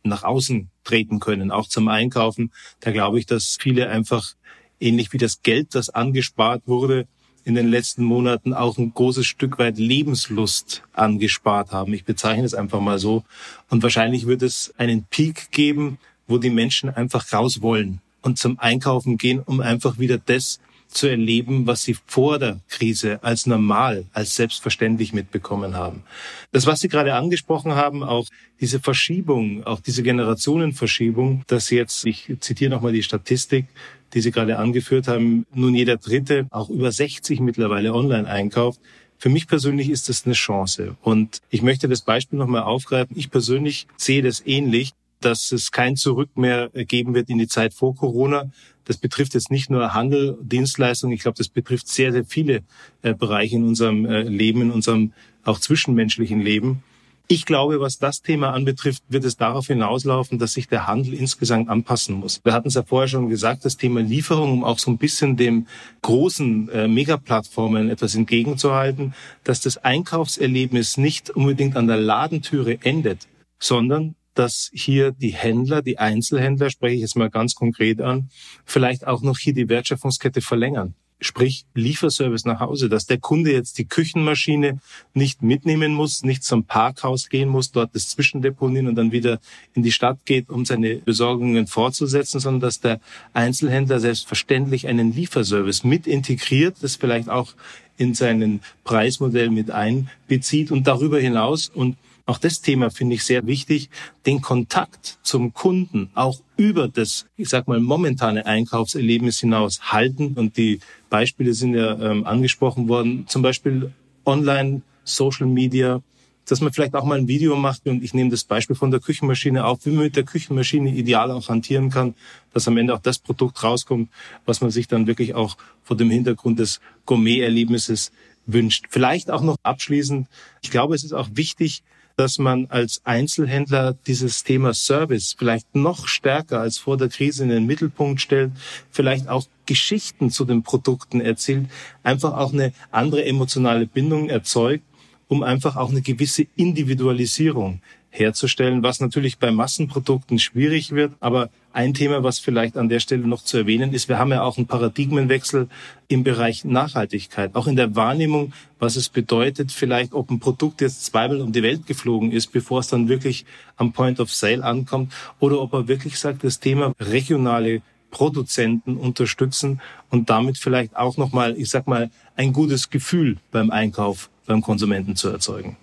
nach 0.04 0.24
außen 0.24 0.70
treten 0.84 1.20
können, 1.20 1.50
auch 1.50 1.68
zum 1.68 1.88
Einkaufen, 1.88 2.52
da 2.80 2.92
glaube 2.92 3.18
ich, 3.18 3.26
dass 3.26 3.56
viele 3.60 3.88
einfach 3.90 4.34
ähnlich 4.80 5.12
wie 5.12 5.18
das 5.18 5.42
Geld, 5.42 5.74
das 5.74 5.90
angespart 5.90 6.62
wurde, 6.66 7.06
in 7.48 7.54
den 7.54 7.68
letzten 7.68 8.04
Monaten 8.04 8.52
auch 8.52 8.78
ein 8.78 8.92
großes 8.92 9.26
Stück 9.26 9.58
weit 9.58 9.78
Lebenslust 9.78 10.82
angespart 10.92 11.72
haben. 11.72 11.94
Ich 11.94 12.04
bezeichne 12.04 12.44
es 12.44 12.54
einfach 12.54 12.80
mal 12.80 12.98
so. 12.98 13.24
Und 13.70 13.82
wahrscheinlich 13.82 14.26
wird 14.26 14.42
es 14.42 14.74
einen 14.76 15.04
Peak 15.04 15.50
geben, 15.50 15.98
wo 16.26 16.38
die 16.38 16.50
Menschen 16.50 16.90
einfach 16.90 17.32
raus 17.32 17.62
wollen 17.62 18.00
und 18.20 18.38
zum 18.38 18.58
Einkaufen 18.58 19.16
gehen, 19.16 19.40
um 19.40 19.60
einfach 19.60 19.98
wieder 19.98 20.18
das 20.18 20.60
zu 20.88 21.06
erleben, 21.06 21.66
was 21.66 21.82
sie 21.82 21.96
vor 22.06 22.38
der 22.38 22.60
Krise 22.68 23.22
als 23.22 23.46
normal, 23.46 24.06
als 24.12 24.36
selbstverständlich 24.36 25.12
mitbekommen 25.12 25.74
haben. 25.74 26.02
Das, 26.50 26.66
was 26.66 26.80
Sie 26.80 26.88
gerade 26.88 27.14
angesprochen 27.14 27.74
haben, 27.74 28.02
auch 28.02 28.26
diese 28.60 28.80
Verschiebung, 28.80 29.64
auch 29.64 29.80
diese 29.80 30.02
Generationenverschiebung, 30.02 31.44
dass 31.46 31.70
jetzt, 31.70 32.06
ich 32.06 32.32
zitiere 32.40 32.70
nochmal 32.70 32.92
die 32.92 33.02
Statistik, 33.02 33.66
die 34.14 34.20
Sie 34.20 34.30
gerade 34.30 34.58
angeführt 34.58 35.08
haben, 35.08 35.46
nun 35.54 35.74
jeder 35.74 35.96
Dritte 35.96 36.46
auch 36.50 36.70
über 36.70 36.90
60 36.92 37.40
mittlerweile 37.40 37.94
online 37.94 38.28
einkauft. 38.28 38.80
Für 39.18 39.28
mich 39.28 39.48
persönlich 39.48 39.90
ist 39.90 40.08
das 40.08 40.24
eine 40.24 40.34
Chance. 40.34 40.96
Und 41.02 41.40
ich 41.50 41.62
möchte 41.62 41.88
das 41.88 42.02
Beispiel 42.02 42.38
nochmal 42.38 42.62
aufgreifen. 42.62 43.16
Ich 43.18 43.30
persönlich 43.30 43.88
sehe 43.96 44.22
das 44.22 44.44
ähnlich, 44.46 44.92
dass 45.20 45.50
es 45.50 45.72
kein 45.72 45.96
Zurück 45.96 46.30
mehr 46.36 46.70
geben 46.72 47.14
wird 47.14 47.28
in 47.28 47.38
die 47.38 47.48
Zeit 47.48 47.74
vor 47.74 47.96
Corona. 47.96 48.50
Das 48.84 48.96
betrifft 48.96 49.34
jetzt 49.34 49.50
nicht 49.50 49.70
nur 49.70 49.92
Handel, 49.92 50.38
Dienstleistungen. 50.40 51.14
Ich 51.14 51.22
glaube, 51.22 51.36
das 51.36 51.48
betrifft 51.48 51.88
sehr, 51.88 52.12
sehr 52.12 52.24
viele 52.24 52.62
äh, 53.02 53.14
Bereiche 53.14 53.56
in 53.56 53.64
unserem 53.64 54.06
äh, 54.06 54.22
Leben, 54.22 54.62
in 54.62 54.70
unserem 54.70 55.12
auch 55.44 55.58
zwischenmenschlichen 55.58 56.40
Leben. 56.40 56.82
Ich 57.30 57.44
glaube, 57.44 57.78
was 57.78 57.98
das 57.98 58.22
Thema 58.22 58.54
anbetrifft, 58.54 59.02
wird 59.10 59.22
es 59.22 59.36
darauf 59.36 59.66
hinauslaufen, 59.66 60.38
dass 60.38 60.54
sich 60.54 60.66
der 60.66 60.86
Handel 60.86 61.12
insgesamt 61.12 61.68
anpassen 61.68 62.14
muss. 62.14 62.40
Wir 62.42 62.54
hatten 62.54 62.68
es 62.68 62.74
ja 62.74 62.82
vorher 62.82 63.06
schon 63.06 63.28
gesagt, 63.28 63.66
das 63.66 63.76
Thema 63.76 64.00
Lieferung, 64.00 64.50
um 64.50 64.64
auch 64.64 64.78
so 64.78 64.90
ein 64.90 64.96
bisschen 64.96 65.36
dem 65.36 65.66
großen 66.00 66.70
äh, 66.70 66.88
Megaplattformen 66.88 67.90
etwas 67.90 68.14
entgegenzuhalten, 68.14 69.12
dass 69.44 69.60
das 69.60 69.76
Einkaufserlebnis 69.76 70.96
nicht 70.96 71.28
unbedingt 71.28 71.76
an 71.76 71.86
der 71.86 71.98
Ladentüre 71.98 72.78
endet, 72.82 73.28
sondern 73.58 74.14
dass 74.32 74.70
hier 74.72 75.10
die 75.10 75.34
Händler, 75.34 75.82
die 75.82 75.98
Einzelhändler, 75.98 76.70
spreche 76.70 76.94
ich 76.94 77.02
jetzt 77.02 77.16
mal 77.16 77.28
ganz 77.28 77.54
konkret 77.54 78.00
an, 78.00 78.30
vielleicht 78.64 79.06
auch 79.06 79.20
noch 79.20 79.36
hier 79.36 79.52
die 79.52 79.68
Wertschöpfungskette 79.68 80.40
verlängern 80.40 80.94
sprich 81.20 81.64
Lieferservice 81.74 82.44
nach 82.44 82.60
Hause, 82.60 82.88
dass 82.88 83.06
der 83.06 83.18
Kunde 83.18 83.52
jetzt 83.52 83.78
die 83.78 83.86
Küchenmaschine 83.86 84.78
nicht 85.14 85.42
mitnehmen 85.42 85.92
muss, 85.92 86.22
nicht 86.22 86.44
zum 86.44 86.64
Parkhaus 86.64 87.28
gehen 87.28 87.48
muss, 87.48 87.72
dort 87.72 87.94
das 87.94 88.08
zwischendeponieren 88.08 88.86
und 88.86 88.94
dann 88.94 89.12
wieder 89.12 89.40
in 89.74 89.82
die 89.82 89.92
Stadt 89.92 90.18
geht, 90.24 90.48
um 90.48 90.64
seine 90.64 90.96
Besorgungen 90.96 91.66
fortzusetzen, 91.66 92.40
sondern 92.40 92.60
dass 92.60 92.80
der 92.80 93.00
Einzelhändler 93.32 94.00
selbstverständlich 94.00 94.86
einen 94.86 95.12
Lieferservice 95.12 95.84
mit 95.84 96.06
integriert, 96.06 96.76
das 96.80 96.96
vielleicht 96.96 97.28
auch 97.28 97.54
in 97.96 98.14
seinen 98.14 98.60
Preismodell 98.84 99.50
mit 99.50 99.70
einbezieht 99.70 100.70
und 100.70 100.86
darüber 100.86 101.18
hinaus 101.18 101.68
und 101.68 101.96
auch 102.28 102.38
das 102.38 102.60
Thema 102.60 102.90
finde 102.90 103.14
ich 103.14 103.24
sehr 103.24 103.46
wichtig, 103.46 103.88
den 104.26 104.42
Kontakt 104.42 105.18
zum 105.22 105.54
Kunden 105.54 106.10
auch 106.14 106.42
über 106.58 106.86
das, 106.86 107.26
ich 107.38 107.48
sag 107.48 107.66
mal, 107.66 107.80
momentane 107.80 108.44
Einkaufserlebnis 108.44 109.40
hinaus 109.40 109.80
halten. 109.92 110.34
Und 110.34 110.58
die 110.58 110.80
Beispiele 111.08 111.54
sind 111.54 111.74
ja 111.74 111.98
ähm, 111.98 112.26
angesprochen 112.26 112.86
worden, 112.86 113.24
zum 113.28 113.40
Beispiel 113.40 113.92
online, 114.26 114.82
Social 115.04 115.46
Media, 115.46 116.02
dass 116.44 116.60
man 116.60 116.70
vielleicht 116.70 116.94
auch 116.94 117.04
mal 117.04 117.16
ein 117.16 117.28
Video 117.28 117.56
macht 117.56 117.86
und 117.86 118.04
ich 118.04 118.12
nehme 118.12 118.28
das 118.28 118.44
Beispiel 118.44 118.76
von 118.76 118.90
der 118.90 119.00
Küchenmaschine 119.00 119.64
auf, 119.64 119.86
wie 119.86 119.90
man 119.90 120.04
mit 120.04 120.16
der 120.16 120.24
Küchenmaschine 120.24 120.94
ideal 120.94 121.30
auch 121.30 121.48
hantieren 121.48 121.88
kann, 121.88 122.14
dass 122.52 122.68
am 122.68 122.76
Ende 122.76 122.94
auch 122.94 123.00
das 123.00 123.18
Produkt 123.18 123.62
rauskommt, 123.62 124.10
was 124.44 124.60
man 124.60 124.70
sich 124.70 124.86
dann 124.86 125.06
wirklich 125.06 125.34
auch 125.34 125.56
vor 125.82 125.96
dem 125.96 126.10
Hintergrund 126.10 126.58
des 126.58 126.80
Gourmet-Erlebnisses 127.06 128.12
wünscht. 128.44 128.86
Vielleicht 128.90 129.30
auch 129.30 129.42
noch 129.42 129.56
abschließend, 129.62 130.26
ich 130.60 130.70
glaube, 130.70 130.94
es 130.94 131.04
ist 131.04 131.14
auch 131.14 131.28
wichtig, 131.32 131.82
dass 132.18 132.38
man 132.38 132.66
als 132.66 133.00
Einzelhändler 133.04 133.96
dieses 134.08 134.42
Thema 134.42 134.74
Service 134.74 135.36
vielleicht 135.38 135.76
noch 135.76 136.08
stärker 136.08 136.60
als 136.60 136.76
vor 136.76 136.96
der 136.96 137.08
Krise 137.08 137.44
in 137.44 137.48
den 137.48 137.64
Mittelpunkt 137.64 138.20
stellt, 138.20 138.50
vielleicht 138.90 139.28
auch 139.28 139.46
Geschichten 139.66 140.28
zu 140.30 140.44
den 140.44 140.64
Produkten 140.64 141.20
erzählt, 141.20 141.66
einfach 142.02 142.36
auch 142.36 142.52
eine 142.52 142.72
andere 142.90 143.24
emotionale 143.24 143.86
Bindung 143.86 144.30
erzeugt, 144.30 144.82
um 145.28 145.44
einfach 145.44 145.76
auch 145.76 145.90
eine 145.90 146.02
gewisse 146.02 146.48
Individualisierung 146.56 147.82
herzustellen, 148.10 148.82
was 148.82 148.98
natürlich 148.98 149.38
bei 149.38 149.52
Massenprodukten 149.52 150.40
schwierig 150.40 150.90
wird. 150.90 151.12
Aber 151.20 151.50
ein 151.78 151.94
Thema, 151.94 152.24
was 152.24 152.40
vielleicht 152.40 152.76
an 152.76 152.88
der 152.88 152.98
Stelle 152.98 153.28
noch 153.28 153.44
zu 153.44 153.56
erwähnen 153.56 153.92
ist, 153.92 154.08
wir 154.08 154.18
haben 154.18 154.32
ja 154.32 154.42
auch 154.42 154.56
einen 154.56 154.66
Paradigmenwechsel 154.66 155.68
im 156.08 156.24
Bereich 156.24 156.64
Nachhaltigkeit, 156.64 157.54
auch 157.54 157.68
in 157.68 157.76
der 157.76 157.94
Wahrnehmung, 157.94 158.52
was 158.80 158.96
es 158.96 159.08
bedeutet, 159.08 159.70
vielleicht 159.70 160.12
ob 160.12 160.28
ein 160.28 160.40
Produkt 160.40 160.80
jetzt 160.80 161.04
zweimal 161.04 161.40
um 161.40 161.52
die 161.52 161.62
Welt 161.62 161.86
geflogen 161.86 162.32
ist, 162.32 162.48
bevor 162.48 162.80
es 162.80 162.88
dann 162.88 163.08
wirklich 163.08 163.46
am 163.76 163.92
Point 163.92 164.18
of 164.18 164.34
Sale 164.34 164.64
ankommt, 164.64 165.12
oder 165.38 165.60
ob 165.60 165.72
er 165.72 165.86
wirklich 165.86 166.18
sagt, 166.18 166.42
das 166.42 166.58
Thema 166.58 166.92
regionale 166.98 167.80
Produzenten 168.10 168.96
unterstützen 168.96 169.80
und 170.10 170.30
damit 170.30 170.58
vielleicht 170.58 170.96
auch 170.96 171.16
nochmal, 171.16 171.56
ich 171.56 171.70
sag 171.70 171.86
mal, 171.86 172.10
ein 172.34 172.52
gutes 172.52 172.90
Gefühl 172.90 173.36
beim 173.52 173.70
Einkauf 173.70 174.30
beim 174.46 174.62
Konsumenten 174.62 175.14
zu 175.14 175.28
erzeugen. 175.28 175.76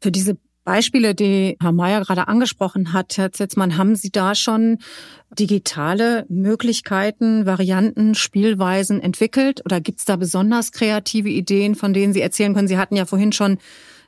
Für 0.00 0.12
diese 0.12 0.36
Beispiele, 0.64 1.14
die 1.14 1.56
Herr 1.60 1.72
Mayer 1.72 2.02
gerade 2.02 2.28
angesprochen 2.28 2.92
hat, 2.92 3.16
Herr 3.16 3.32
Zitzmann, 3.32 3.76
haben 3.76 3.96
Sie 3.96 4.10
da 4.10 4.34
schon 4.34 4.78
digitale 5.38 6.24
Möglichkeiten, 6.28 7.46
Varianten, 7.46 8.14
Spielweisen 8.14 9.00
entwickelt? 9.00 9.62
Oder 9.64 9.80
gibt 9.80 9.98
es 10.00 10.04
da 10.04 10.16
besonders 10.16 10.72
kreative 10.72 11.30
Ideen, 11.30 11.74
von 11.74 11.92
denen 11.92 12.12
Sie 12.12 12.20
erzählen 12.20 12.54
können? 12.54 12.68
Sie 12.68 12.78
hatten 12.78 12.96
ja 12.96 13.06
vorhin 13.06 13.32
schon 13.32 13.58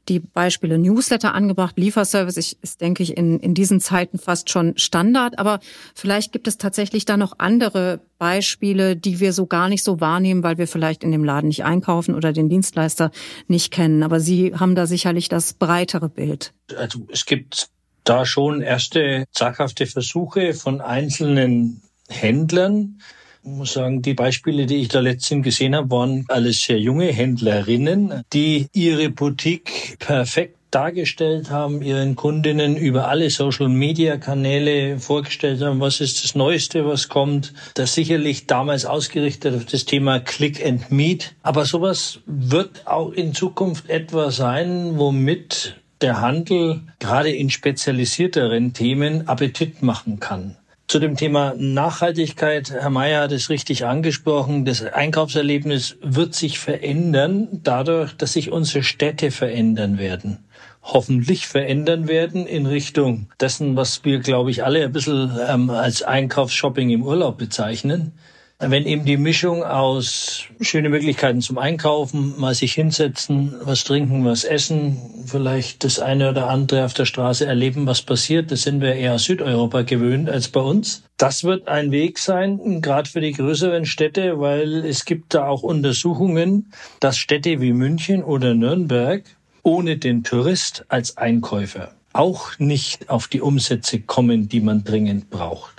die 0.09 0.21
Beispiele 0.21 0.79
Newsletter 0.79 1.35
angebracht, 1.35 1.77
Lieferservice 1.79 2.37
ich, 2.37 2.63
ist, 2.63 2.81
denke 2.81 3.03
ich, 3.03 3.17
in, 3.17 3.41
in 3.41 3.55
diesen 3.55 3.81
Zeiten 3.81 4.19
fast 4.19 4.51
schon 4.51 4.77
Standard. 4.77 5.39
Aber 5.39 5.61
vielleicht 5.95 6.33
gibt 6.33 6.47
es 6.49 6.59
tatsächlich 6.59 7.05
da 7.05 7.17
noch 7.17 7.39
andere 7.39 8.01
Beispiele, 8.19 8.97
die 8.97 9.21
wir 9.21 9.33
so 9.33 9.47
gar 9.47 9.69
nicht 9.69 9.85
so 9.85 10.01
wahrnehmen, 10.01 10.43
weil 10.43 10.59
wir 10.59 10.69
vielleicht 10.69 11.05
in 11.05 11.13
dem 11.13 11.25
Laden 11.25 11.49
nicht 11.49 11.65
einkaufen 11.65 12.15
oder 12.15 12.33
den 12.33 12.49
Dienstleister 12.49 13.11
nicht 13.49 13.73
kennen. 13.73 14.03
Aber 14.03 14.21
Sie 14.21 14.55
haben 14.55 14.75
da 14.75 14.87
sicherlich 14.87 15.29
das 15.29 15.55
breitere 15.55 16.09
Bild. 16.09 16.53
Also 16.77 17.07
es 17.11 17.27
gibt 17.27 17.69
da 18.05 18.27
schon 18.27 18.61
erste 18.61 19.25
zaghafte 19.33 19.87
Versuche 19.87 20.55
von 20.55 20.81
einzelnen 20.81 21.83
Händlern, 22.09 23.01
ich 23.45 23.51
muss 23.51 23.75
sagen, 23.75 24.01
die 24.01 24.15
Beispiele, 24.15 24.65
die 24.65 24.77
ich 24.77 24.89
da 24.89 25.01
letztens 25.01 25.45
gesehen 25.45 25.77
habe, 25.77 25.91
waren 25.91 26.25
alles 26.29 26.63
sehr 26.63 26.81
junge 26.81 27.13
Händlerinnen, 27.13 28.23
die 28.33 28.69
ihre 28.73 29.11
Boutique 29.11 29.99
perfekt 29.99 30.57
dargestellt 30.71 31.51
haben, 31.51 31.83
ihren 31.83 32.17
Kundinnen 32.17 32.77
über 32.77 33.09
alle 33.09 33.29
Social-Media-Kanäle 33.29 34.99
vorgestellt 34.99 35.61
haben, 35.61 35.79
was 35.79 36.01
ist 36.01 36.25
das 36.25 36.35
Neueste, 36.35 36.87
was 36.87 37.11
kommt. 37.11 37.53
Das 37.75 37.95
sicherlich 37.95 38.47
damals 38.47 38.87
ausgerichtet 38.87 39.55
auf 39.55 39.67
das 39.67 39.85
Thema 39.85 40.21
Click 40.21 40.65
and 40.65 40.91
Meet. 40.91 41.35
Aber 41.43 41.67
sowas 41.67 42.21
wird 42.27 42.87
auch 42.87 43.13
in 43.13 43.35
Zukunft 43.35 43.91
etwas 43.91 44.37
sein, 44.37 44.99
womit 44.99 45.77
der 46.01 46.23
Handel 46.23 46.81
gerade 46.99 47.31
in 47.31 47.51
spezialisierteren 47.51 48.73
Themen 48.73 49.29
Appetit 49.29 49.83
machen 49.83 50.19
kann. 50.19 50.57
Zu 50.95 51.01
dem 51.01 51.17
Thema 51.17 51.55
Nachhaltigkeit, 51.59 52.71
Herr 52.71 52.89
Mayer 52.89 53.23
hat 53.23 53.33
es 53.33 53.51
richtig 53.51 53.85
angesprochen, 53.85 54.65
das 54.65 54.81
Einkaufserlebnis 54.85 55.97
wird 56.03 56.37
sich 56.37 56.61
verändern 56.61 57.49
dadurch, 57.65 58.17
dass 58.17 58.35
sich 58.35 58.53
unsere 58.53 58.85
Städte 58.85 59.33
verändern 59.33 59.99
werden. 59.99 60.45
Hoffentlich 60.85 61.49
verändern 61.49 62.07
werden 62.07 62.47
in 62.47 62.67
Richtung 62.67 63.27
dessen, 63.41 63.75
was 63.75 64.05
wir, 64.05 64.21
glaube 64.21 64.53
ich, 64.53 64.63
alle 64.63 64.85
ein 64.85 64.93
bisschen 64.93 65.37
ähm, 65.49 65.69
als 65.69 66.05
Einkaufsshopping 66.05 66.91
im 66.91 67.03
Urlaub 67.03 67.39
bezeichnen 67.39 68.13
wenn 68.59 68.87
eben 68.87 69.05
die 69.05 69.17
Mischung 69.17 69.63
aus 69.63 70.45
schöne 70.61 70.89
Möglichkeiten 70.89 71.41
zum 71.41 71.59
Einkaufen, 71.59 72.35
mal 72.39 72.55
sich 72.55 72.73
hinsetzen, 72.75 73.55
was 73.63 73.85
trinken, 73.85 74.25
was 74.25 74.45
essen, 74.45 74.97
vielleicht 75.27 75.85
das 75.85 75.99
eine 75.99 76.31
oder 76.31 76.49
andere 76.49 76.85
auf 76.85 76.95
der 76.95 77.05
Straße 77.05 77.47
erleben, 77.47 77.87
was 77.87 78.03
passiert, 78.03 78.51
das 78.51 78.63
sind 78.63 78.81
wir 78.81 78.95
eher 78.95 79.19
Südeuropa 79.19 79.83
gewöhnt 79.83 80.31
als 80.31 80.49
bei 80.49 80.61
uns. 80.61 81.03
Das 81.17 81.45
wird 81.45 81.69
ein 81.69 81.91
Weg 81.91 82.19
sein, 82.19 82.81
gerade 82.81 83.09
für 83.09 83.21
die 83.21 83.33
größeren 83.33 83.87
Städte, 83.87 84.41
weil 84.41 84.85
es 84.85 85.05
gibt 85.05 85.35
da 85.35 85.47
auch 85.47 85.63
Untersuchungen, 85.63 86.73
dass 87.01 87.19
Städte 87.19 87.61
wie 87.61 87.73
München 87.73 88.23
oder 88.23 88.55
Nürnberg 88.55 89.25
ohne 89.63 89.97
den 89.97 90.23
Tourist 90.23 90.85
als 90.89 91.17
Einkäufer 91.17 91.93
auch 92.13 92.59
nicht 92.59 93.11
auf 93.11 93.27
die 93.27 93.41
Umsätze 93.41 94.01
kommen, 94.01 94.49
die 94.49 94.61
man 94.61 94.85
dringend 94.85 95.31
braucht. 95.31 95.74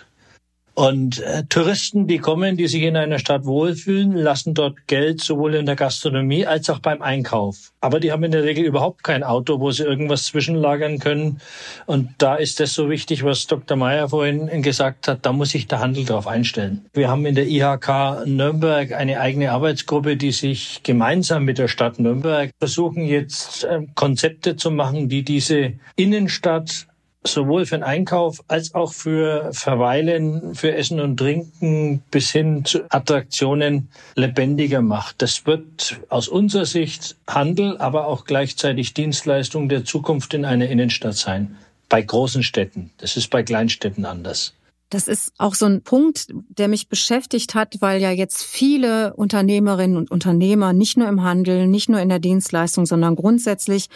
Und 0.75 1.21
äh, 1.21 1.43
Touristen, 1.47 2.05
die 2.05 2.17
kommen, 2.17 2.57
die 2.57 2.67
sich 2.67 2.83
in 2.83 2.97
einer 2.97 3.17
Stadt 3.17 3.45
wohlfühlen, 3.45 4.11
lassen 4.11 4.53
dort 4.53 4.87
Geld 4.87 5.21
sowohl 5.21 5.55
in 5.55 5.65
der 5.65 5.77
Gastronomie 5.77 6.45
als 6.45 6.69
auch 6.69 6.79
beim 6.79 7.01
Einkauf. 7.01 7.71
Aber 7.79 8.01
die 8.01 8.11
haben 8.11 8.25
in 8.25 8.31
der 8.31 8.43
Regel 8.43 8.65
überhaupt 8.65 9.01
kein 9.01 9.23
Auto, 9.23 9.61
wo 9.61 9.71
sie 9.71 9.83
irgendwas 9.83 10.25
zwischenlagern 10.25 10.99
können. 10.99 11.39
Und 11.85 12.09
da 12.17 12.35
ist 12.35 12.59
das 12.59 12.73
so 12.73 12.89
wichtig, 12.89 13.23
was 13.23 13.47
Dr. 13.47 13.77
Meyer 13.77 14.09
vorhin 14.09 14.61
gesagt 14.61 15.07
hat, 15.07 15.25
da 15.25 15.31
muss 15.31 15.51
sich 15.51 15.67
der 15.67 15.79
Handel 15.79 16.03
darauf 16.03 16.27
einstellen. 16.27 16.85
Wir 16.93 17.07
haben 17.09 17.25
in 17.25 17.35
der 17.35 17.47
IHK 17.47 18.25
Nürnberg 18.25 18.91
eine 18.91 19.21
eigene 19.21 19.51
Arbeitsgruppe, 19.51 20.17
die 20.17 20.33
sich 20.33 20.81
gemeinsam 20.83 21.45
mit 21.45 21.57
der 21.57 21.69
Stadt 21.69 21.99
Nürnberg 21.99 22.51
versuchen, 22.59 23.05
jetzt 23.05 23.63
äh, 23.63 23.87
Konzepte 23.95 24.57
zu 24.57 24.71
machen, 24.71 25.07
die 25.07 25.23
diese 25.23 25.73
Innenstadt 25.95 26.87
sowohl 27.27 27.65
für 27.65 27.75
den 27.75 27.83
Einkauf 27.83 28.43
als 28.47 28.73
auch 28.75 28.93
für 28.93 29.51
Verweilen, 29.53 30.55
für 30.55 30.75
Essen 30.75 30.99
und 30.99 31.17
Trinken 31.17 32.01
bis 32.11 32.31
hin 32.31 32.65
zu 32.65 32.83
Attraktionen 32.89 33.89
lebendiger 34.15 34.81
macht. 34.81 35.21
Das 35.21 35.45
wird 35.45 35.99
aus 36.09 36.27
unserer 36.27 36.65
Sicht 36.65 37.17
Handel, 37.27 37.77
aber 37.77 38.07
auch 38.07 38.25
gleichzeitig 38.25 38.93
Dienstleistung 38.93 39.69
der 39.69 39.85
Zukunft 39.85 40.33
in 40.33 40.45
einer 40.45 40.67
Innenstadt 40.67 41.15
sein. 41.15 41.57
Bei 41.89 42.01
großen 42.01 42.43
Städten. 42.43 42.91
Das 42.97 43.15
ist 43.17 43.29
bei 43.29 43.43
Kleinstädten 43.43 44.05
anders. 44.05 44.53
Das 44.89 45.07
ist 45.07 45.33
auch 45.37 45.55
so 45.55 45.65
ein 45.65 45.81
Punkt, 45.81 46.27
der 46.31 46.67
mich 46.67 46.89
beschäftigt 46.89 47.55
hat, 47.55 47.77
weil 47.79 48.01
ja 48.01 48.11
jetzt 48.11 48.43
viele 48.43 49.13
Unternehmerinnen 49.15 49.97
und 49.97 50.11
Unternehmer 50.11 50.73
nicht 50.73 50.95
nur 50.97 51.07
im 51.07 51.23
Handel, 51.23 51.67
nicht 51.67 51.89
nur 51.89 51.99
in 51.99 52.09
der 52.09 52.19
Dienstleistung, 52.19 52.85
sondern 52.85 53.15
grundsätzlich 53.15 53.89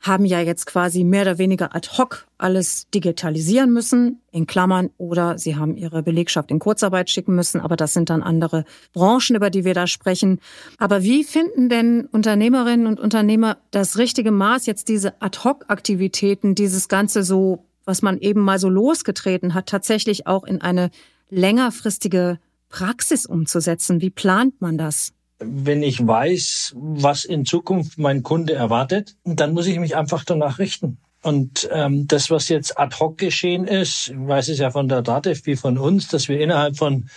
haben 0.00 0.24
ja 0.24 0.40
jetzt 0.40 0.66
quasi 0.66 1.04
mehr 1.04 1.22
oder 1.22 1.38
weniger 1.38 1.74
ad 1.74 1.88
hoc 1.96 2.26
alles 2.38 2.88
digitalisieren 2.90 3.72
müssen, 3.72 4.20
in 4.30 4.46
Klammern, 4.46 4.90
oder 4.98 5.38
sie 5.38 5.56
haben 5.56 5.76
ihre 5.76 6.02
Belegschaft 6.02 6.50
in 6.50 6.58
Kurzarbeit 6.58 7.10
schicken 7.10 7.34
müssen, 7.34 7.60
aber 7.60 7.76
das 7.76 7.94
sind 7.94 8.10
dann 8.10 8.22
andere 8.22 8.64
Branchen, 8.92 9.36
über 9.36 9.50
die 9.50 9.64
wir 9.64 9.74
da 9.74 9.86
sprechen. 9.86 10.40
Aber 10.78 11.02
wie 11.02 11.24
finden 11.24 11.68
denn 11.68 12.06
Unternehmerinnen 12.06 12.86
und 12.86 13.00
Unternehmer 13.00 13.56
das 13.70 13.98
richtige 13.98 14.30
Maß, 14.30 14.66
jetzt 14.66 14.88
diese 14.88 15.20
ad 15.22 15.38
hoc 15.44 15.64
Aktivitäten, 15.68 16.54
dieses 16.54 16.88
Ganze 16.88 17.22
so, 17.22 17.64
was 17.84 18.02
man 18.02 18.18
eben 18.18 18.40
mal 18.40 18.58
so 18.58 18.68
losgetreten 18.68 19.54
hat, 19.54 19.66
tatsächlich 19.66 20.26
auch 20.26 20.44
in 20.44 20.60
eine 20.60 20.90
längerfristige 21.30 22.38
Praxis 22.68 23.26
umzusetzen? 23.26 24.00
Wie 24.00 24.10
plant 24.10 24.60
man 24.60 24.76
das? 24.76 25.12
Wenn 25.38 25.82
ich 25.82 26.06
weiß, 26.06 26.74
was 26.76 27.24
in 27.24 27.44
Zukunft 27.44 27.98
mein 27.98 28.22
Kunde 28.22 28.54
erwartet, 28.54 29.16
dann 29.24 29.52
muss 29.52 29.66
ich 29.66 29.78
mich 29.78 29.96
einfach 29.96 30.24
danach 30.24 30.58
richten. 30.58 30.98
Und 31.22 31.68
ähm, 31.72 32.06
das, 32.06 32.30
was 32.30 32.48
jetzt 32.48 32.78
ad 32.78 32.96
hoc 33.00 33.18
geschehen 33.18 33.66
ist, 33.66 34.08
ich 34.08 34.16
weiß 34.16 34.48
es 34.48 34.58
ja 34.58 34.70
von 34.70 34.88
der 34.88 35.02
DATEV 35.02 35.44
wie 35.46 35.56
von 35.56 35.76
uns, 35.76 36.08
dass 36.08 36.28
wir 36.28 36.40
innerhalb 36.40 36.76
von 36.76 37.08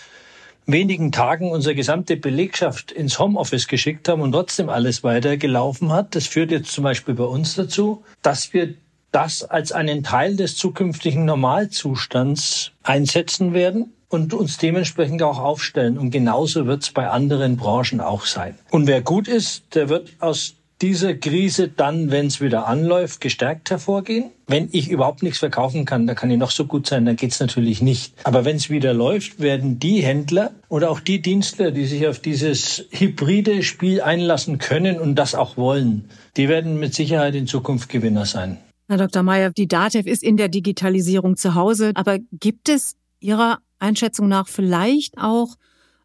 wenigen 0.66 1.12
Tagen 1.12 1.52
unsere 1.52 1.76
gesamte 1.76 2.18
Belegschaft 2.18 2.92
ins 2.92 3.20
Homeoffice 3.20 3.68
geschickt 3.68 4.10
haben 4.10 4.22
und 4.22 4.32
trotzdem 4.32 4.70
alles 4.70 5.04
weiter 5.04 5.38
gelaufen 5.38 5.92
hat. 5.92 6.16
Das 6.16 6.28
führt 6.28 6.52
jetzt 6.52 6.72
zum 6.72 6.84
Beispiel 6.84 7.16
bei 7.16 7.24
uns 7.24 7.56
dazu, 7.56 8.04
dass 8.22 8.54
wir 8.54 8.74
das 9.12 9.44
als 9.44 9.72
einen 9.72 10.04
Teil 10.04 10.36
des 10.36 10.56
zukünftigen 10.56 11.26
Normalzustands 11.26 12.72
einsetzen 12.84 13.54
werden 13.54 13.94
und 14.10 14.34
uns 14.34 14.58
dementsprechend 14.58 15.24
auch 15.24 15.40
aufstellen. 15.40 15.98
Und 15.98 16.12
genauso 16.12 16.66
wird 16.66 16.84
es 16.84 16.92
bei 16.92 17.10
anderen 17.10 17.58
Branchen 17.58 18.02
auch 18.02 18.26
sein. 18.26 18.56
Und 18.72 18.88
wer 18.88 19.02
gut 19.02 19.28
ist, 19.28 19.64
der 19.76 19.90
wird 19.90 20.10
aus 20.20 20.56
dieser 20.82 21.14
Krise 21.14 21.68
dann, 21.68 22.10
wenn 22.10 22.28
es 22.28 22.40
wieder 22.40 22.68
anläuft, 22.68 23.20
gestärkt 23.20 23.70
hervorgehen. 23.70 24.32
Wenn 24.48 24.70
ich 24.72 24.90
überhaupt 24.90 25.24
nichts 25.24 25.40
verkaufen 25.40 25.86
kann, 25.86 26.08
da 26.08 26.16
kann 26.16 26.32
ich 26.32 26.38
noch 26.38 26.52
so 26.52 26.66
gut 26.66 26.88
sein, 26.88 27.06
dann 27.06 27.18
geht's 27.18 27.40
natürlich 27.40 27.82
nicht. 27.82 28.14
Aber 28.24 28.46
wenn 28.46 28.56
es 28.56 28.70
wieder 28.70 28.94
läuft, 28.94 29.40
werden 29.40 29.80
die 29.80 30.02
Händler 30.02 30.52
oder 30.70 30.90
auch 30.90 31.02
die 31.02 31.22
Dienstler, 31.22 31.72
die 31.72 31.86
sich 31.86 32.08
auf 32.08 32.20
dieses 32.20 32.86
hybride 32.92 33.62
Spiel 33.64 34.02
einlassen 34.02 34.58
können 34.58 35.00
und 35.00 35.16
das 35.16 35.36
auch 35.36 35.58
wollen, 35.58 36.10
die 36.38 36.48
werden 36.48 36.80
mit 36.80 36.96
Sicherheit 36.96 37.36
in 37.36 37.46
Zukunft 37.46 37.90
Gewinner 37.90 38.26
sein. 38.26 38.58
Herr 38.88 38.98
Dr. 38.98 39.22
Mayer, 39.22 39.52
die 39.52 39.68
DATEV 39.68 40.08
ist 40.08 40.24
in 40.24 40.38
der 40.38 40.48
Digitalisierung 40.48 41.36
zu 41.36 41.56
Hause, 41.56 41.92
aber 41.94 42.18
gibt 42.32 42.70
es 42.70 42.96
Ihrer 43.20 43.60
Einschätzung 43.80 44.28
nach 44.28 44.48
vielleicht 44.48 45.18
auch 45.18 45.56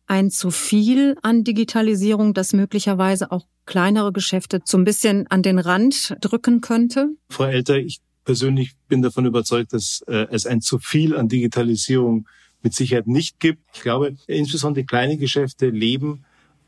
ein 0.06 0.30
zu 0.30 0.50
viel 0.50 1.16
an 1.22 1.44
Digitalisierung, 1.44 2.34
das 2.34 2.52
möglicherweise 2.52 3.32
auch 3.32 3.46
kleinere 3.66 4.12
Geschäfte 4.12 4.60
so 4.64 4.76
ein 4.76 4.84
bisschen 4.84 5.26
an 5.28 5.42
den 5.42 5.58
Rand 5.58 6.16
drücken 6.20 6.60
könnte? 6.60 7.08
Frau 7.30 7.44
Elter, 7.44 7.76
ich 7.76 8.00
persönlich 8.24 8.72
bin 8.88 9.02
davon 9.02 9.26
überzeugt, 9.26 9.72
dass 9.72 10.02
äh, 10.06 10.26
es 10.30 10.46
ein 10.46 10.60
zu 10.60 10.78
viel 10.78 11.16
an 11.16 11.28
Digitalisierung 11.28 12.28
mit 12.62 12.74
Sicherheit 12.74 13.06
nicht 13.06 13.40
gibt. 13.40 13.62
Ich 13.74 13.82
glaube, 13.82 14.16
insbesondere 14.26 14.84
kleine 14.84 15.16
Geschäfte 15.16 15.68
leben 15.68 16.24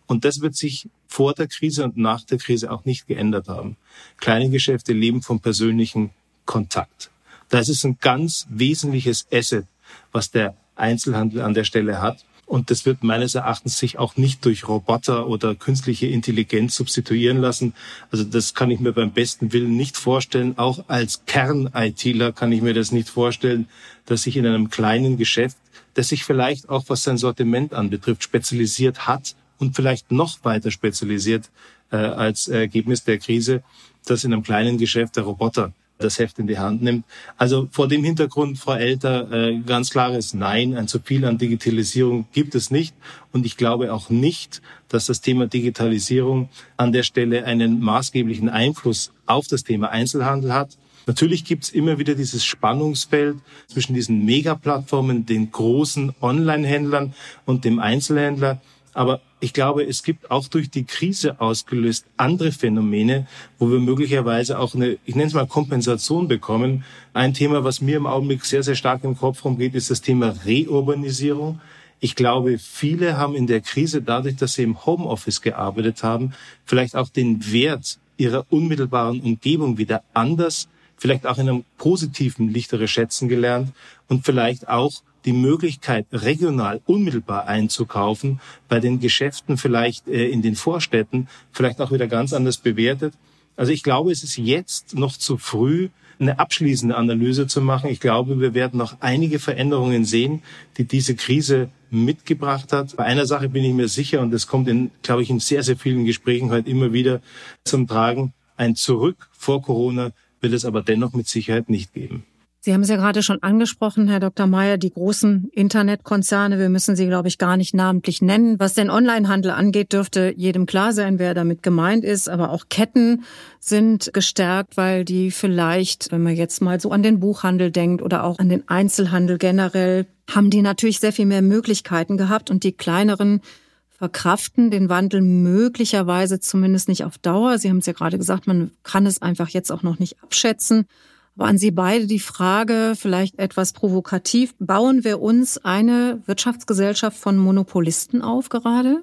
und 0.07 0.25
das 0.25 0.41
wird 0.41 0.55
sich 0.55 0.89
vor 1.07 1.35
der 1.35 1.49
Krise 1.49 1.85
und 1.85 1.97
nach 1.97 2.23
der 2.25 2.39
Krise 2.39 2.71
auch 2.71 2.85
nicht 2.85 3.07
geändert 3.07 3.49
haben. 3.49 3.77
Kleine 4.19 4.51
Geschäfte 4.51 4.93
leben 4.93 5.23
vom 5.23 5.41
persönlichen 5.41 6.11
Kontakt. 6.45 7.11
Das 7.49 7.69
ist 7.69 7.85
ein 7.85 7.99
ganz 8.01 8.47
wesentliches 8.51 9.27
Asset, 9.33 9.67
was 10.13 10.31
der 10.31 10.57
Einzelhandel 10.77 11.43
an 11.43 11.55
der 11.55 11.65
Stelle 11.65 12.01
hat. 12.01 12.25
Und 12.47 12.71
das 12.71 12.87
wird 12.87 13.03
meines 13.03 13.35
Erachtens 13.35 13.77
sich 13.77 13.99
auch 13.99 14.17
nicht 14.17 14.45
durch 14.45 14.69
Roboter 14.69 15.27
oder 15.27 15.57
künstliche 15.57 16.07
Intelligenz 16.07 16.77
substituieren 16.77 17.39
lassen. 17.39 17.75
Also 18.13 18.23
das 18.23 18.55
kann 18.55 18.71
ich 18.71 18.79
mir 18.79 18.93
beim 18.93 19.11
besten 19.11 19.53
Willen 19.53 19.77
nicht 19.77 19.97
vorstellen. 19.97 20.57
Auch 20.57 20.85
als 20.87 21.27
Kern-ITler 21.27 22.31
kann 22.31 22.53
ich 22.53 22.63
mir 22.63 22.73
das 22.73 22.93
nicht 22.93 23.09
vorstellen, 23.09 23.69
dass 24.07 24.23
sich 24.23 24.37
in 24.37 24.47
einem 24.47 24.71
kleinen 24.71 25.17
Geschäft, 25.17 25.57
das 25.95 26.09
sich 26.09 26.23
vielleicht 26.23 26.69
auch 26.69 26.85
was 26.87 27.03
sein 27.03 27.19
Sortiment 27.19 27.75
anbetrifft, 27.75 28.23
spezialisiert 28.23 29.09
hat 29.09 29.35
und 29.59 29.75
vielleicht 29.75 30.13
noch 30.13 30.45
weiter 30.45 30.71
spezialisiert 30.71 31.51
äh, 31.91 31.97
als 31.97 32.47
Ergebnis 32.47 33.03
der 33.03 33.19
Krise, 33.19 33.65
dass 34.05 34.23
in 34.23 34.33
einem 34.33 34.45
kleinen 34.45 34.79
Geschäft 34.79 35.17
der 35.17 35.25
Roboter 35.25 35.73
das 35.99 36.19
Heft 36.19 36.39
in 36.39 36.47
die 36.47 36.59
Hand 36.59 36.83
nimmt. 36.83 37.05
Also 37.37 37.69
vor 37.71 37.89
dem 37.89 38.05
Hintergrund, 38.05 38.59
Frau 38.59 38.75
Elter, 38.75 39.31
äh, 39.33 39.59
ganz 39.61 39.91
klares 39.91 40.35
Nein, 40.35 40.77
ein 40.77 40.89
zu 40.89 41.01
viel 41.01 41.25
an 41.25 41.39
Digitalisierung 41.39 42.27
gibt 42.33 42.55
es 42.55 42.71
nicht. 42.71 42.95
Und 43.33 43.47
ich 43.47 43.57
glaube 43.57 43.93
auch 43.93 44.11
nicht, 44.11 44.63
dass 44.89 45.07
das 45.07 45.21
Thema 45.21 45.47
Digitalisierung 45.47 46.49
an 46.77 46.93
der 46.93 47.03
Stelle 47.03 47.45
einen 47.45 47.81
maßgeblichen 47.81 48.49
Einfluss 48.49 49.13
auf 49.27 49.47
das 49.47 49.65
Thema 49.65 49.91
Einzelhandel 49.91 50.53
hat. 50.53 50.77
Natürlich 51.07 51.45
gibt 51.45 51.65
es 51.65 51.71
immer 51.71 51.99
wieder 51.99 52.17
dieses 52.17 52.45
Spannungsfeld 52.45 53.37
zwischen 53.69 53.95
diesen 53.95 54.25
Megaplattformen, 54.25 55.25
den 55.25 55.53
großen 55.53 56.15
Online-Händlern 56.21 57.15
und 57.45 57.65
dem 57.65 57.79
Einzelhändler. 57.79 58.61
Aber 58.93 59.21
ich 59.39 59.53
glaube, 59.53 59.85
es 59.85 60.03
gibt 60.03 60.31
auch 60.31 60.49
durch 60.49 60.71
die 60.71 60.85
Krise 60.85 61.41
ausgelöst 61.41 62.07
andere 62.17 62.53
Phänomene, 62.53 63.27
wo 63.59 63.71
wir 63.71 63.81
möglicherweise 63.81 64.59
auch 64.59 64.75
eine, 64.75 64.99
ich 65.05 65.15
nenne 65.15 65.29
es 65.29 65.35
mal 65.35 65.47
Kompensation 65.47 66.27
bekommen. 66.27 66.85
Ein 67.13 67.35
Thema, 67.35 67.63
was 67.63 67.83
mir 67.83 67.99
im 67.99 68.07
Augenblick 68.07 68.45
sehr, 68.45 68.63
sehr 68.63 68.77
stark 68.77 69.05
im 69.05 69.17
Kopf 69.17 69.45
rumgeht, 69.45 69.75
ist 69.75 69.91
das 69.91 70.01
Thema 70.01 70.35
Reurbanisierung. 70.47 71.61
Ich 72.01 72.15
glaube, 72.15 72.59
viele 72.59 73.19
haben 73.19 73.35
in 73.35 73.47
der 73.47 73.61
Krise 73.61 74.01
dadurch, 74.01 74.37
dass 74.37 74.55
sie 74.55 74.63
im 74.63 74.87
Homeoffice 74.87 75.43
gearbeitet 75.43 76.03
haben, 76.03 76.33
vielleicht 76.65 76.97
auch 76.97 77.09
den 77.09 77.53
Wert 77.53 77.99
ihrer 78.17 78.47
unmittelbaren 78.49 79.21
Umgebung 79.21 79.77
wieder 79.77 80.03
anders, 80.15 80.69
vielleicht 80.97 81.27
auch 81.27 81.37
in 81.37 81.49
einem 81.49 81.65
positiven 81.77 82.51
Lichtere 82.51 82.89
schätzen 82.89 83.29
gelernt 83.29 83.73
und 84.09 84.25
vielleicht 84.25 84.69
auch 84.69 85.03
die 85.27 85.33
Möglichkeit, 85.33 86.07
regional 86.13 86.81
unmittelbar 86.87 87.47
einzukaufen, 87.47 88.41
bei 88.69 88.81
den 88.81 89.01
Geschäften 89.01 89.59
vielleicht 89.59 90.09
äh, 90.09 90.29
in 90.29 90.41
den 90.41 90.55
Vorstädten 90.55 91.29
vielleicht 91.53 91.81
auch 91.81 91.93
wieder 91.93 92.07
ganz 92.07 92.33
anders 92.33 92.59
bewertet. 92.59 93.15
Also 93.57 93.73
ich 93.73 93.83
glaube, 93.83 94.13
es 94.13 94.23
ist 94.23 94.39
jetzt 94.39 94.95
noch 94.95 95.17
zu 95.17 95.37
früh, 95.37 95.89
eine 96.19 96.39
abschließende 96.39 96.97
Analyse 96.97 97.47
zu 97.47 97.61
machen. 97.61 97.91
Ich 97.91 98.01
glaube, 98.01 98.41
wir 98.41 98.55
werden 98.55 98.79
noch 98.79 98.97
einige 99.01 99.39
Veränderungen 99.39 100.05
sehen, 100.05 100.43
die 100.79 100.85
diese 100.85 101.15
Krise 101.15 101.69
mitgebracht 101.91 102.73
hat. 102.73 102.97
Bei 102.97 103.05
einer 103.05 103.27
Sache 103.27 103.49
bin 103.49 103.65
ich 103.65 103.75
mir 103.75 103.89
sicher, 103.89 104.21
und 104.21 104.31
das 104.31 104.47
kommt 104.47 104.69
in, 104.69 104.91
glaube 105.03 105.23
ich, 105.23 105.31
in 105.31 105.41
sehr, 105.41 105.63
sehr 105.63 105.77
vielen 105.77 106.05
Gesprächen 106.05 106.51
heute 106.51 106.71
immer 106.71 106.93
wieder 106.93 107.21
zum 107.65 107.87
Tragen. 107.87 108.33
Ein 108.57 108.77
Zurück 108.77 109.29
vor 109.33 109.63
Corona 109.63 110.13
wird 110.41 110.55
es 110.55 110.65
aber 110.65 110.83
dennoch 110.83 111.13
mit 111.13 111.29
Sicherheit 111.29 111.69
nicht 111.69 111.93
geben. 111.93 112.25
Sie 112.67 112.75
haben 112.75 112.81
es 112.81 112.89
ja 112.89 112.97
gerade 112.97 113.23
schon 113.23 113.45
angesprochen, 113.45 114.09
Herr 114.09 114.19
Dr. 114.19 114.49
Mayer, 114.49 114.77
die 114.77 114.91
großen 114.91 115.51
Internetkonzerne. 115.53 116.59
Wir 116.59 116.69
müssen 116.69 116.97
sie, 116.97 117.07
glaube 117.07 117.29
ich, 117.29 117.39
gar 117.39 117.57
nicht 117.57 117.75
namentlich 117.75 118.23
nennen. 118.23 118.59
Was 118.59 118.75
den 118.75 118.91
Onlinehandel 118.91 119.53
angeht, 119.53 119.93
dürfte 119.93 120.35
jedem 120.37 120.67
klar 120.67 120.93
sein, 120.93 121.21
wer 121.21 121.33
damit 121.33 121.63
gemeint 121.63 122.05
ist. 122.05 122.29
Aber 122.29 122.51
auch 122.51 122.65
Ketten 122.69 123.23
sind 123.61 124.11
gestärkt, 124.13 124.77
weil 124.77 125.05
die 125.05 125.31
vielleicht, 125.31 126.11
wenn 126.11 126.25
man 126.25 126.35
jetzt 126.35 126.61
mal 126.61 126.81
so 126.81 126.91
an 126.91 127.05
den 127.05 127.21
Buchhandel 127.21 127.71
denkt 127.71 128.03
oder 128.03 128.25
auch 128.25 128.41
an 128.41 128.49
den 128.49 128.69
Einzelhandel 128.69 129.39
generell, 129.39 130.05
haben 130.29 130.51
die 130.51 130.61
natürlich 130.61 130.99
sehr 130.99 131.13
viel 131.13 131.27
mehr 131.27 131.43
Möglichkeiten 131.43 132.17
gehabt 132.17 132.51
und 132.51 132.65
die 132.65 132.73
kleineren 132.73 133.43
verkraften 133.91 134.73
den 134.73 134.89
Wandel 134.89 135.21
möglicherweise 135.23 136.41
zumindest 136.41 136.89
nicht 136.89 137.05
auf 137.05 137.17
Dauer. 137.17 137.59
Sie 137.59 137.71
haben 137.71 137.79
es 137.79 137.87
ja 137.87 137.93
gerade 137.93 138.19
gesagt, 138.19 138.49
man 138.49 138.73
kann 138.83 139.07
es 139.07 139.23
einfach 139.23 139.51
jetzt 139.51 139.71
auch 139.71 139.85
noch 139.85 140.01
nicht 140.01 140.21
abschätzen. 140.25 140.89
Aber 141.37 141.49
an 141.49 141.59
Sie 141.59 141.71
beide 141.71 142.07
die 142.07 142.19
Frage, 142.19 142.95
vielleicht 142.97 143.39
etwas 143.39 143.75
provokativ, 143.75 144.55
bauen 144.59 145.05
wir 145.05 145.21
uns 145.21 145.59
eine 145.59 146.23
Wirtschaftsgesellschaft 146.25 147.19
von 147.19 147.37
Monopolisten 147.37 148.23
auf 148.23 148.49
gerade? 148.49 149.03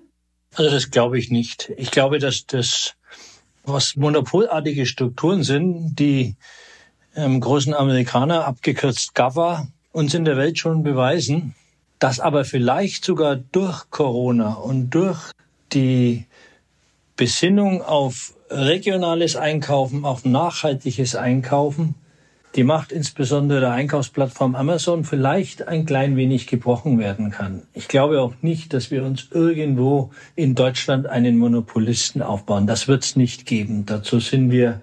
Also 0.55 0.71
das 0.71 0.89
glaube 0.89 1.19
ich 1.19 1.29
nicht. 1.29 1.71
Ich 1.77 1.91
glaube, 1.91 2.17
dass 2.17 2.47
das, 2.47 2.95
was 3.65 3.95
monopolartige 3.95 4.87
Strukturen 4.87 5.43
sind, 5.43 5.95
die 5.99 6.35
ähm, 7.15 7.39
großen 7.39 7.75
Amerikaner, 7.75 8.45
abgekürzt 8.45 9.13
GAVA, 9.13 9.67
uns 9.91 10.15
in 10.15 10.25
der 10.25 10.37
Welt 10.37 10.57
schon 10.57 10.81
beweisen, 10.81 11.53
dass 11.99 12.19
aber 12.19 12.45
vielleicht 12.45 13.05
sogar 13.05 13.35
durch 13.35 13.91
Corona 13.91 14.53
und 14.53 14.89
durch 14.89 15.31
die 15.71 16.25
Besinnung 17.15 17.83
auf 17.83 18.33
regionales 18.49 19.35
Einkaufen, 19.35 20.03
auf 20.03 20.25
nachhaltiges 20.25 21.15
Einkaufen, 21.15 21.93
die 22.55 22.63
Macht 22.63 22.91
insbesondere 22.91 23.61
der 23.61 23.71
Einkaufsplattform 23.71 24.55
Amazon 24.55 25.03
vielleicht 25.03 25.67
ein 25.67 25.85
klein 25.85 26.15
wenig 26.15 26.47
gebrochen 26.47 26.99
werden 26.99 27.31
kann. 27.31 27.63
Ich 27.73 27.87
glaube 27.87 28.21
auch 28.21 28.33
nicht, 28.41 28.73
dass 28.73 28.91
wir 28.91 29.03
uns 29.03 29.27
irgendwo 29.31 30.11
in 30.35 30.53
Deutschland 30.53 31.07
einen 31.07 31.37
Monopolisten 31.37 32.21
aufbauen. 32.21 32.67
Das 32.67 32.87
wird 32.87 33.03
es 33.03 33.15
nicht 33.15 33.45
geben. 33.45 33.85
Dazu 33.85 34.19
sind 34.19 34.51
wir 34.51 34.81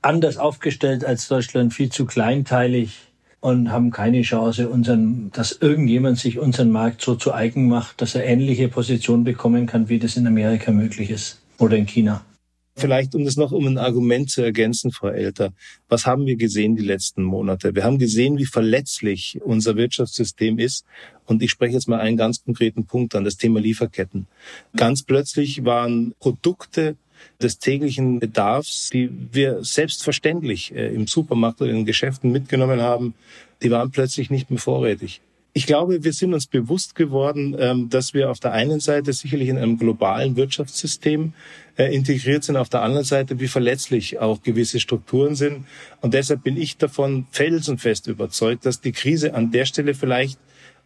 anders 0.00 0.38
aufgestellt 0.38 1.04
als 1.04 1.28
Deutschland, 1.28 1.74
viel 1.74 1.90
zu 1.90 2.06
kleinteilig 2.06 2.98
und 3.40 3.70
haben 3.70 3.90
keine 3.90 4.22
Chance, 4.22 4.68
unseren, 4.68 5.30
dass 5.32 5.52
irgendjemand 5.52 6.18
sich 6.18 6.38
unseren 6.38 6.70
Markt 6.70 7.02
so 7.02 7.14
zu 7.14 7.34
eigen 7.34 7.68
macht, 7.68 8.00
dass 8.00 8.14
er 8.14 8.24
ähnliche 8.24 8.68
Position 8.68 9.24
bekommen 9.24 9.66
kann, 9.66 9.88
wie 9.88 9.98
das 9.98 10.16
in 10.16 10.26
Amerika 10.26 10.70
möglich 10.72 11.10
ist 11.10 11.40
oder 11.58 11.76
in 11.76 11.86
China. 11.86 12.24
Vielleicht, 12.74 13.14
um 13.14 13.24
das 13.24 13.36
noch 13.36 13.52
um 13.52 13.66
ein 13.66 13.76
Argument 13.76 14.30
zu 14.30 14.40
ergänzen, 14.42 14.92
Frau 14.92 15.08
Elter. 15.08 15.52
Was 15.88 16.06
haben 16.06 16.24
wir 16.26 16.36
gesehen 16.36 16.74
die 16.74 16.84
letzten 16.84 17.22
Monate? 17.22 17.74
Wir 17.74 17.84
haben 17.84 17.98
gesehen, 17.98 18.38
wie 18.38 18.46
verletzlich 18.46 19.40
unser 19.42 19.76
Wirtschaftssystem 19.76 20.58
ist. 20.58 20.86
Und 21.26 21.42
ich 21.42 21.50
spreche 21.50 21.74
jetzt 21.74 21.88
mal 21.88 22.00
einen 22.00 22.16
ganz 22.16 22.42
konkreten 22.42 22.86
Punkt 22.86 23.14
an, 23.14 23.24
das 23.24 23.36
Thema 23.36 23.60
Lieferketten. 23.60 24.26
Ganz 24.74 25.02
plötzlich 25.02 25.64
waren 25.64 26.14
Produkte 26.18 26.96
des 27.40 27.58
täglichen 27.58 28.20
Bedarfs, 28.20 28.90
die 28.90 29.10
wir 29.32 29.62
selbstverständlich 29.62 30.74
äh, 30.74 30.94
im 30.94 31.06
Supermarkt 31.06 31.60
oder 31.60 31.70
in 31.70 31.84
Geschäften 31.84 32.32
mitgenommen 32.32 32.80
haben, 32.80 33.14
die 33.62 33.70
waren 33.70 33.90
plötzlich 33.90 34.30
nicht 34.30 34.50
mehr 34.50 34.58
vorrätig. 34.58 35.20
Ich 35.54 35.66
glaube, 35.66 36.02
wir 36.02 36.14
sind 36.14 36.32
uns 36.32 36.46
bewusst 36.46 36.94
geworden, 36.94 37.54
ähm, 37.58 37.90
dass 37.90 38.14
wir 38.14 38.30
auf 38.30 38.40
der 38.40 38.52
einen 38.52 38.80
Seite 38.80 39.12
sicherlich 39.12 39.48
in 39.48 39.58
einem 39.58 39.76
globalen 39.76 40.34
Wirtschaftssystem 40.36 41.34
äh, 41.76 41.94
integriert 41.94 42.42
sind, 42.42 42.56
auf 42.56 42.70
der 42.70 42.80
anderen 42.80 43.04
Seite, 43.04 43.38
wie 43.38 43.48
verletzlich 43.48 44.18
auch 44.18 44.42
gewisse 44.42 44.80
Strukturen 44.80 45.34
sind. 45.34 45.66
Und 46.00 46.14
deshalb 46.14 46.42
bin 46.42 46.56
ich 46.56 46.78
davon 46.78 47.26
felsenfest 47.30 48.06
überzeugt, 48.06 48.64
dass 48.64 48.80
die 48.80 48.92
Krise 48.92 49.34
an 49.34 49.50
der 49.50 49.66
Stelle 49.66 49.92
vielleicht 49.92 50.38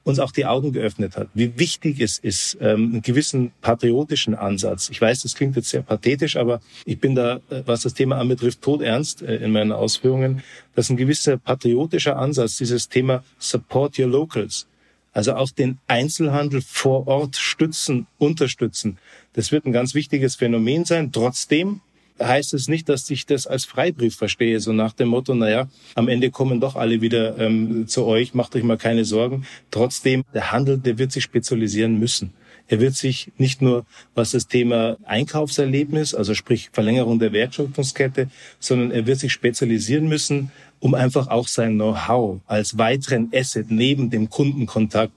uns 0.07 0.21
auch 0.21 0.31
die 0.31 0.47
Augen 0.47 0.73
geöffnet 0.73 1.17
hat, 1.17 1.29
wie 1.35 1.59
wichtig 1.59 1.99
es 2.01 2.19
ist, 2.19 2.57
ähm, 2.61 2.93
einen 2.93 3.03
gewissen 3.03 3.51
patriotischen 3.61 4.37
Ansatz. 4.37 4.89
Ich 4.89 5.01
weiß, 5.01 5.23
das 5.23 5.35
klingt 5.35 5.57
jetzt 5.57 5.69
sehr 5.69 5.83
pathetisch, 5.83 6.37
aber 6.37 6.61
ich 6.85 7.01
bin 7.01 7.17
da, 7.17 7.41
äh, 7.51 7.63
was 7.67 7.83
das 7.83 7.93
Thema 7.93 8.17
anbetrifft, 8.19 8.63
todernst 8.63 9.23
äh, 9.23 9.39
in 9.39 9.51
meinen 9.51 9.73
Ausführungen, 9.73 10.45
dass 10.77 10.91
ein 10.91 10.97
gewisser 10.97 11.39
patriotischer 11.39 12.17
Ansatz, 12.17 12.57
dieses 12.57 12.89
Thema 12.89 13.25
Support 13.41 13.99
Your 13.99 14.07
Locals, 14.07 14.69
also 15.13 15.35
auch 15.35 15.51
den 15.51 15.79
Einzelhandel 15.89 16.63
vor 16.63 17.09
Ort 17.09 17.35
stützen, 17.35 18.07
unterstützen. 18.19 18.99
Das 19.33 19.51
wird 19.51 19.67
ein 19.67 19.73
ganz 19.73 19.95
wichtiges 19.95 20.37
Phänomen 20.37 20.85
sein. 20.85 21.11
Trotzdem 21.11 21.81
heißt 22.21 22.55
es 22.55 22.69
nicht, 22.69 22.89
dass 22.89 23.09
ich 23.11 23.27
das 23.27 23.47
als 23.47 23.65
Freibrief 23.65 24.17
verstehe, 24.17 24.61
so 24.61 24.73
nach 24.73 24.93
dem 24.93 25.09
Motto, 25.09 25.35
naja, 25.35 25.69
am 25.95 26.09
Ende 26.09 26.31
kommen 26.31 26.61
doch 26.61 26.77
alle 26.77 27.01
wieder 27.01 27.39
ähm, 27.39 27.87
zu 27.89 28.05
euch, 28.05 28.35
macht 28.35 28.57
euch 28.57 28.63
mal 28.63 28.79
keine 28.79 29.05
Sorgen. 29.05 29.47
Trotzdem, 29.71 30.25
der 30.35 30.53
Handel, 30.53 30.79
der 30.79 30.99
wird 30.99 31.13
sich 31.13 31.25
spezialisieren 31.25 31.99
müssen. 31.99 32.33
Er 32.69 32.81
wird 32.81 32.95
sich 32.95 33.31
nicht 33.39 33.63
nur, 33.63 33.87
was 34.15 34.33
das 34.33 34.49
Thema 34.49 34.97
Einkaufserlebnis, 35.05 36.15
also 36.15 36.35
sprich 36.35 36.71
Verlängerung 36.73 37.19
der 37.19 37.33
Wertschöpfungskette, 37.33 38.29
sondern 38.59 38.91
er 38.91 39.07
wird 39.07 39.21
sich 39.21 39.33
spezialisieren 39.33 40.09
müssen, 40.09 40.51
um 40.81 40.95
einfach 40.95 41.29
auch 41.29 41.47
sein 41.47 41.75
Know-how 41.75 42.41
als 42.47 42.77
weiteren 42.77 43.31
Asset 43.33 43.71
neben 43.71 44.11
dem 44.11 44.31
Kundenkontakt 44.31 45.13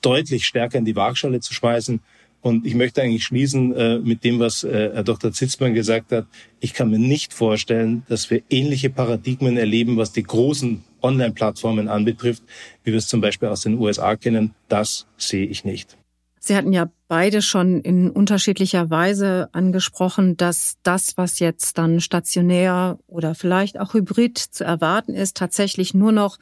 deutlich 0.00 0.46
stärker 0.46 0.78
in 0.78 0.84
die 0.84 0.96
Waagschale 0.96 1.40
zu 1.40 1.54
schmeißen 1.54 2.00
und 2.42 2.66
ich 2.66 2.74
möchte 2.74 3.00
eigentlich 3.00 3.24
schließen 3.24 3.72
äh, 3.74 3.98
mit 4.00 4.24
dem, 4.24 4.40
was 4.40 4.64
äh, 4.64 4.90
Herr 4.92 5.04
Dr. 5.04 5.32
Zitzmann 5.32 5.74
gesagt 5.74 6.12
hat. 6.12 6.26
Ich 6.60 6.74
kann 6.74 6.90
mir 6.90 6.98
nicht 6.98 7.32
vorstellen, 7.32 8.02
dass 8.08 8.30
wir 8.30 8.42
ähnliche 8.50 8.90
Paradigmen 8.90 9.56
erleben, 9.56 9.96
was 9.96 10.12
die 10.12 10.24
großen 10.24 10.82
Online-Plattformen 11.00 11.88
anbetrifft, 11.88 12.42
wie 12.82 12.90
wir 12.90 12.98
es 12.98 13.06
zum 13.06 13.20
Beispiel 13.20 13.48
aus 13.48 13.62
den 13.62 13.78
USA 13.78 14.16
kennen. 14.16 14.54
Das 14.68 15.06
sehe 15.16 15.46
ich 15.46 15.64
nicht. 15.64 15.96
Sie 16.40 16.56
hatten 16.56 16.72
ja 16.72 16.90
beide 17.06 17.40
schon 17.40 17.80
in 17.80 18.10
unterschiedlicher 18.10 18.90
Weise 18.90 19.48
angesprochen, 19.52 20.36
dass 20.36 20.74
das, 20.82 21.16
was 21.16 21.38
jetzt 21.38 21.78
dann 21.78 22.00
stationär 22.00 22.98
oder 23.06 23.36
vielleicht 23.36 23.78
auch 23.78 23.94
hybrid 23.94 24.38
zu 24.38 24.64
erwarten 24.64 25.14
ist, 25.14 25.36
tatsächlich 25.36 25.94
nur 25.94 26.10
noch 26.10 26.38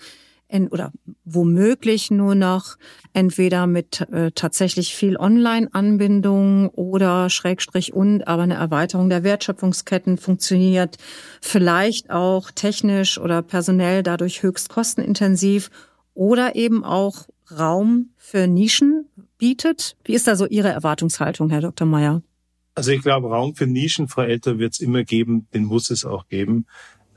oder 0.70 0.92
womöglich 1.24 2.10
nur 2.10 2.34
noch 2.34 2.76
entweder 3.12 3.66
mit 3.66 4.00
äh, 4.12 4.30
tatsächlich 4.32 4.94
viel 4.94 5.16
Online-Anbindung 5.16 6.68
oder 6.70 7.30
Schrägstrich 7.30 7.92
und 7.92 8.26
aber 8.26 8.42
eine 8.42 8.54
Erweiterung 8.54 9.08
der 9.08 9.24
Wertschöpfungsketten 9.24 10.18
funktioniert, 10.18 10.96
vielleicht 11.40 12.10
auch 12.10 12.50
technisch 12.50 13.18
oder 13.18 13.42
personell 13.42 14.02
dadurch 14.02 14.42
höchst 14.42 14.68
kostenintensiv 14.68 15.70
oder 16.14 16.54
eben 16.56 16.84
auch 16.84 17.26
Raum 17.50 18.10
für 18.16 18.46
Nischen 18.46 19.06
bietet. 19.38 19.96
Wie 20.04 20.14
ist 20.14 20.26
da 20.26 20.36
so 20.36 20.46
Ihre 20.46 20.68
Erwartungshaltung, 20.68 21.50
Herr 21.50 21.60
Dr. 21.60 21.86
Meyer? 21.86 22.22
Also 22.74 22.92
ich 22.92 23.02
glaube, 23.02 23.28
Raum 23.28 23.54
für 23.54 23.66
Nischen, 23.66 24.08
Frau 24.08 24.22
Elter, 24.22 24.58
wird 24.58 24.74
es 24.74 24.80
immer 24.80 25.02
geben, 25.02 25.48
den 25.52 25.64
muss 25.64 25.90
es 25.90 26.04
auch 26.04 26.28
geben. 26.28 26.66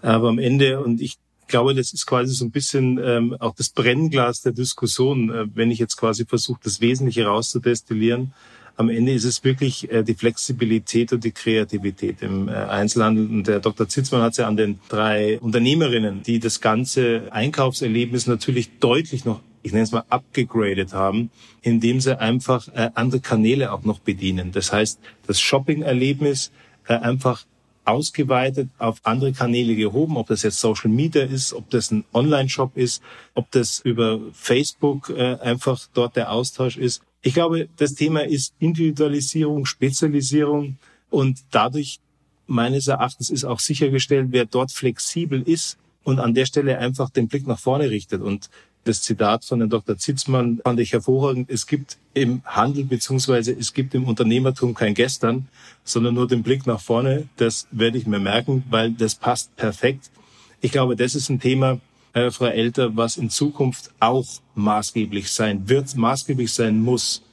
Aber 0.02 0.30
am 0.30 0.39
Ende, 0.39 0.82
und 0.84 1.00
ich 1.00 1.17
glaube, 1.47 1.75
das 1.75 1.93
ist 1.93 2.06
quasi 2.06 2.34
so 2.34 2.45
ein 2.45 2.51
bisschen 2.51 2.99
ähm, 3.03 3.36
auch 3.39 3.56
das 3.56 3.69
Brennglas 3.69 4.41
der 4.41 4.51
Diskussion, 4.51 5.29
äh, 5.29 5.45
wenn 5.53 5.71
ich 5.71 5.79
jetzt 5.79 5.97
quasi 5.97 6.25
versuche, 6.25 6.60
das 6.63 6.82
Wesentliche 6.82 7.25
rauszudestillieren. 7.25 8.34
Am 8.75 8.89
Ende 8.89 9.13
ist 9.13 9.23
es 9.23 9.43
wirklich 9.43 9.91
äh, 9.91 10.03
die 10.03 10.15
Flexibilität 10.15 11.13
und 11.13 11.23
die 11.23 11.32
Kreativität 11.32 12.21
im 12.21 12.47
äh, 12.47 12.53
Einzelhandel. 12.53 13.27
Und 13.27 13.47
der 13.47 13.60
Dr. 13.60 13.88
Zitzmann 13.88 14.21
hat 14.21 14.32
es 14.32 14.38
ja 14.38 14.47
an 14.47 14.58
den 14.58 14.79
drei 14.89 15.39
Unternehmerinnen, 15.39 16.23
die 16.23 16.39
das 16.39 16.60
ganze 16.60 17.32
Einkaufserlebnis 17.32 18.25
natürlich 18.25 18.79
deutlich 18.79 19.25
noch 19.25 19.41
ich 19.63 19.71
nenne 19.71 19.86
es 19.86 19.91
mal, 19.91 20.03
abgegradet 20.10 20.93
haben, 20.93 21.32
indem 21.62 22.01
sie 22.01 22.19
einfach 22.19 22.67
äh, 22.73 22.91
andere 22.93 23.21
Kanäle 23.21 23.71
auch 23.71 23.84
noch 23.84 23.99
bedienen. 23.99 24.51
Das 24.51 24.73
heißt, 24.73 24.99
das 25.25 25.39
Shopping-Erlebnis 25.39 26.51
äh, 26.88 26.95
einfach 26.95 27.45
ausgeweitet 27.86 28.69
auf 28.78 29.00
andere 29.04 29.34
Kanäle 29.34 29.76
gehoben, 29.76 30.17
ob 30.17 30.28
das 30.28 30.43
jetzt 30.43 30.60
Social 30.60 30.89
Media 30.89 31.24
ist, 31.24 31.54
ob 31.54 31.69
das 31.69 31.91
ein 31.91 32.06
Online-Shop 32.13 32.78
ist, 32.78 33.02
ob 33.34 33.52
das 33.52 33.80
über 33.80 34.19
Facebook 34.34 35.10
äh, 35.10 35.38
einfach 35.41 35.82
dort 35.93 36.15
der 36.15 36.32
Austausch 36.32 36.78
ist. 36.78 37.02
Ich 37.22 37.34
glaube, 37.34 37.69
das 37.78 37.93
Thema 37.96 38.26
ist 38.26 38.54
Individualisierung, 38.60 39.65
Spezialisierung 39.65 40.78
und 41.10 41.39
dadurch 41.52 42.00
meines 42.48 42.88
Erachtens 42.88 43.30
ist 43.30 43.46
auch 43.46 43.60
sichergestellt, 43.60 44.28
wer 44.32 44.46
dort 44.46 44.72
flexibel 44.72 45.41
ist 45.41 45.78
und 46.04 46.19
an 46.19 46.34
der 46.34 46.46
Stelle 46.46 46.78
einfach 46.78 47.10
den 47.10 47.28
Blick 47.28 47.48
nach 47.48 47.60
vorne 47.60 47.89
richtet. 47.89 48.22
Und 48.22 48.50
das 48.84 49.02
Zitat 49.02 49.46
von 49.46 49.60
Herrn 49.60 49.69
Dr. 49.69 49.98
Zitzmann 49.98 50.60
fand 50.63 50.80
ich 50.80 50.91
hervorragend. 50.93 51.50
Es 51.50 51.67
gibt 51.67 51.98
im 52.13 52.41
Handel 52.46 52.84
beziehungsweise 52.84 53.52
es 53.54 53.74
gibt 53.74 53.96
im 53.96 54.06
Unternehmertum 54.06 54.74
kein 54.74 54.93
Gestern, 54.93 55.48
sondern 55.84 56.15
nur 56.15 56.28
den 56.28 56.43
Blick 56.43 56.67
nach 56.67 56.80
vorne. 56.80 57.28
Das 57.38 57.67
werde 57.72 57.98
ich 57.98 58.06
mir 58.06 58.19
merken, 58.19 58.63
weil 58.69 58.91
das 58.91 59.15
passt 59.15 59.56
perfekt. 59.56 60.12
Ich 60.62 60.72
glaube, 60.72 60.96
das 60.96 61.15
ist 61.15 61.30
ein 61.30 61.39
Thema, 61.39 61.80
äh, 62.13 62.30
Frau 62.30 62.46
Elter, 62.46 62.96
was 62.96 63.17
in 63.17 63.30
Zukunft 63.30 63.91
auch 64.00 64.28
maßgeblich 64.56 65.32
sein 65.32 65.67
wird, 65.67 65.96
maßgeblich 65.96 66.54
sein 66.54 66.80
muss 66.80 67.24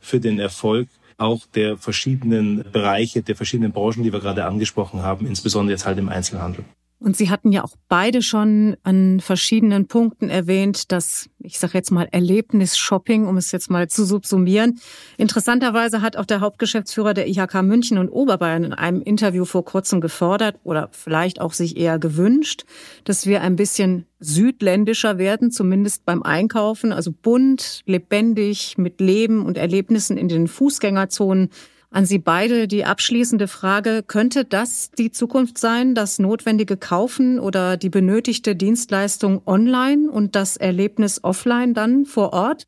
für 0.00 0.20
den 0.20 0.38
Erfolg 0.38 0.88
auch 1.18 1.40
der 1.54 1.76
verschiedenen 1.76 2.64
Bereiche, 2.72 3.22
der 3.22 3.36
verschiedenen 3.36 3.72
Branchen, 3.72 4.02
die 4.02 4.12
wir 4.12 4.20
gerade 4.20 4.46
angesprochen 4.46 5.02
haben, 5.02 5.26
insbesondere 5.26 5.74
jetzt 5.74 5.84
halt 5.84 5.98
im 5.98 6.08
Einzelhandel. 6.08 6.64
Und 7.02 7.16
Sie 7.16 7.30
hatten 7.30 7.50
ja 7.50 7.64
auch 7.64 7.76
beide 7.88 8.20
schon 8.20 8.76
an 8.82 9.20
verschiedenen 9.20 9.88
Punkten 9.88 10.28
erwähnt, 10.28 10.92
dass, 10.92 11.30
ich 11.38 11.58
sage 11.58 11.72
jetzt 11.72 11.90
mal, 11.90 12.06
Erlebnis-Shopping, 12.12 13.26
um 13.26 13.38
es 13.38 13.52
jetzt 13.52 13.70
mal 13.70 13.88
zu 13.88 14.04
subsumieren. 14.04 14.78
Interessanterweise 15.16 16.02
hat 16.02 16.18
auch 16.18 16.26
der 16.26 16.40
Hauptgeschäftsführer 16.40 17.14
der 17.14 17.26
IHK 17.26 17.62
München 17.62 17.96
und 17.96 18.10
Oberbayern 18.10 18.64
in 18.64 18.74
einem 18.74 19.00
Interview 19.00 19.46
vor 19.46 19.64
kurzem 19.64 20.02
gefordert 20.02 20.60
oder 20.62 20.90
vielleicht 20.92 21.40
auch 21.40 21.54
sich 21.54 21.78
eher 21.78 21.98
gewünscht, 21.98 22.64
dass 23.04 23.24
wir 23.26 23.40
ein 23.40 23.56
bisschen 23.56 24.04
südländischer 24.18 25.16
werden, 25.16 25.50
zumindest 25.50 26.04
beim 26.04 26.22
Einkaufen, 26.22 26.92
also 26.92 27.12
bunt, 27.12 27.80
lebendig, 27.86 28.76
mit 28.76 29.00
Leben 29.00 29.46
und 29.46 29.56
Erlebnissen 29.56 30.18
in 30.18 30.28
den 30.28 30.48
Fußgängerzonen 30.48 31.48
an 31.90 32.06
Sie 32.06 32.18
beide 32.18 32.68
die 32.68 32.84
abschließende 32.84 33.48
Frage, 33.48 34.02
könnte 34.06 34.44
das 34.44 34.90
die 34.92 35.10
Zukunft 35.10 35.58
sein, 35.58 35.94
das 35.94 36.18
notwendige 36.18 36.76
Kaufen 36.76 37.40
oder 37.40 37.76
die 37.76 37.90
benötigte 37.90 38.54
Dienstleistung 38.54 39.42
online 39.46 40.10
und 40.10 40.36
das 40.36 40.56
Erlebnis 40.56 41.22
offline 41.24 41.74
dann 41.74 42.06
vor 42.06 42.32
Ort? 42.32 42.64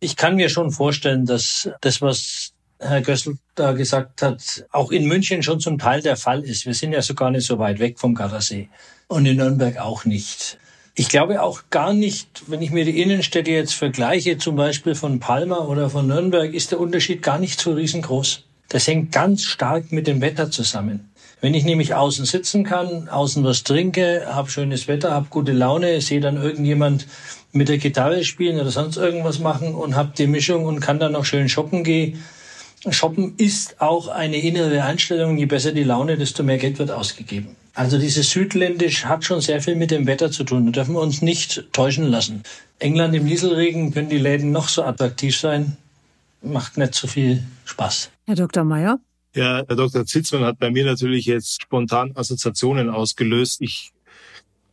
Ich 0.00 0.16
kann 0.16 0.36
mir 0.36 0.48
schon 0.48 0.72
vorstellen, 0.72 1.26
dass 1.26 1.70
das, 1.80 2.02
was 2.02 2.52
Herr 2.78 3.00
Gössel 3.00 3.38
da 3.54 3.72
gesagt 3.72 4.20
hat, 4.20 4.66
auch 4.70 4.90
in 4.90 5.06
München 5.06 5.42
schon 5.42 5.60
zum 5.60 5.78
Teil 5.78 6.02
der 6.02 6.16
Fall 6.16 6.42
ist. 6.44 6.66
Wir 6.66 6.74
sind 6.74 6.92
ja 6.92 7.02
sogar 7.02 7.30
nicht 7.30 7.46
so 7.46 7.58
weit 7.58 7.78
weg 7.78 7.98
vom 7.98 8.14
Gardasee 8.14 8.68
und 9.06 9.24
in 9.26 9.36
Nürnberg 9.36 9.78
auch 9.78 10.04
nicht. 10.04 10.58
Ich 10.98 11.08
glaube 11.08 11.42
auch 11.42 11.64
gar 11.70 11.92
nicht, 11.92 12.44
wenn 12.46 12.62
ich 12.62 12.70
mir 12.70 12.84
die 12.84 13.00
Innenstädte 13.00 13.50
jetzt 13.50 13.74
vergleiche, 13.74 14.38
zum 14.38 14.56
Beispiel 14.56 14.94
von 14.94 15.20
Palma 15.20 15.58
oder 15.58 15.90
von 15.90 16.06
Nürnberg, 16.06 16.52
ist 16.52 16.72
der 16.72 16.80
Unterschied 16.80 17.22
gar 17.22 17.38
nicht 17.38 17.60
so 17.60 17.72
riesengroß. 17.72 18.45
Das 18.68 18.86
hängt 18.86 19.12
ganz 19.12 19.42
stark 19.42 19.92
mit 19.92 20.06
dem 20.06 20.20
Wetter 20.20 20.50
zusammen. 20.50 21.10
Wenn 21.40 21.54
ich 21.54 21.64
nämlich 21.64 21.94
außen 21.94 22.24
sitzen 22.24 22.64
kann, 22.64 23.08
außen 23.08 23.44
was 23.44 23.62
trinke, 23.62 24.26
habe 24.26 24.50
schönes 24.50 24.88
Wetter, 24.88 25.12
habe 25.12 25.26
gute 25.30 25.52
Laune, 25.52 26.00
sehe 26.00 26.20
dann 26.20 26.42
irgendjemand 26.42 27.06
mit 27.52 27.68
der 27.68 27.78
Gitarre 27.78 28.24
spielen 28.24 28.58
oder 28.58 28.70
sonst 28.70 28.96
irgendwas 28.96 29.38
machen 29.38 29.74
und 29.74 29.94
habe 29.94 30.12
die 30.16 30.26
Mischung 30.26 30.64
und 30.64 30.80
kann 30.80 30.98
dann 30.98 31.12
noch 31.12 31.24
schön 31.24 31.48
shoppen 31.48 31.84
gehen. 31.84 32.22
Shoppen 32.88 33.34
ist 33.36 33.80
auch 33.80 34.08
eine 34.08 34.36
innere 34.36 34.82
Einstellung. 34.82 35.36
Je 35.36 35.46
besser 35.46 35.72
die 35.72 35.84
Laune, 35.84 36.16
desto 36.16 36.42
mehr 36.42 36.58
Geld 36.58 36.78
wird 36.78 36.90
ausgegeben. 36.90 37.56
Also 37.74 37.98
dieses 37.98 38.30
Südländisch 38.30 39.04
hat 39.04 39.24
schon 39.24 39.40
sehr 39.40 39.60
viel 39.60 39.74
mit 39.74 39.90
dem 39.90 40.06
Wetter 40.06 40.30
zu 40.30 40.44
tun. 40.44 40.66
Da 40.66 40.72
dürfen 40.72 40.94
wir 40.94 41.00
uns 41.00 41.20
nicht 41.20 41.64
täuschen 41.72 42.06
lassen. 42.06 42.42
England 42.78 43.14
im 43.14 43.24
Nieselregen 43.24 43.92
können 43.92 44.08
die 44.08 44.18
Läden 44.18 44.52
noch 44.52 44.68
so 44.68 44.82
attraktiv 44.82 45.36
sein 45.36 45.76
macht 46.42 46.76
nicht 46.76 46.94
so 46.94 47.06
viel 47.06 47.42
Spaß. 47.64 48.10
Herr 48.26 48.34
Dr. 48.34 48.64
Meyer? 48.64 48.98
Ja, 49.36 49.62
Herr 49.68 49.76
Dr. 49.76 50.04
Zitzmann 50.04 50.42
hat 50.42 50.58
bei 50.58 50.70
mir 50.70 50.84
natürlich 50.84 51.26
jetzt 51.26 51.62
spontan 51.62 52.10
Assoziationen 52.16 52.90
ausgelöst. 52.90 53.60
Ich 53.60 53.92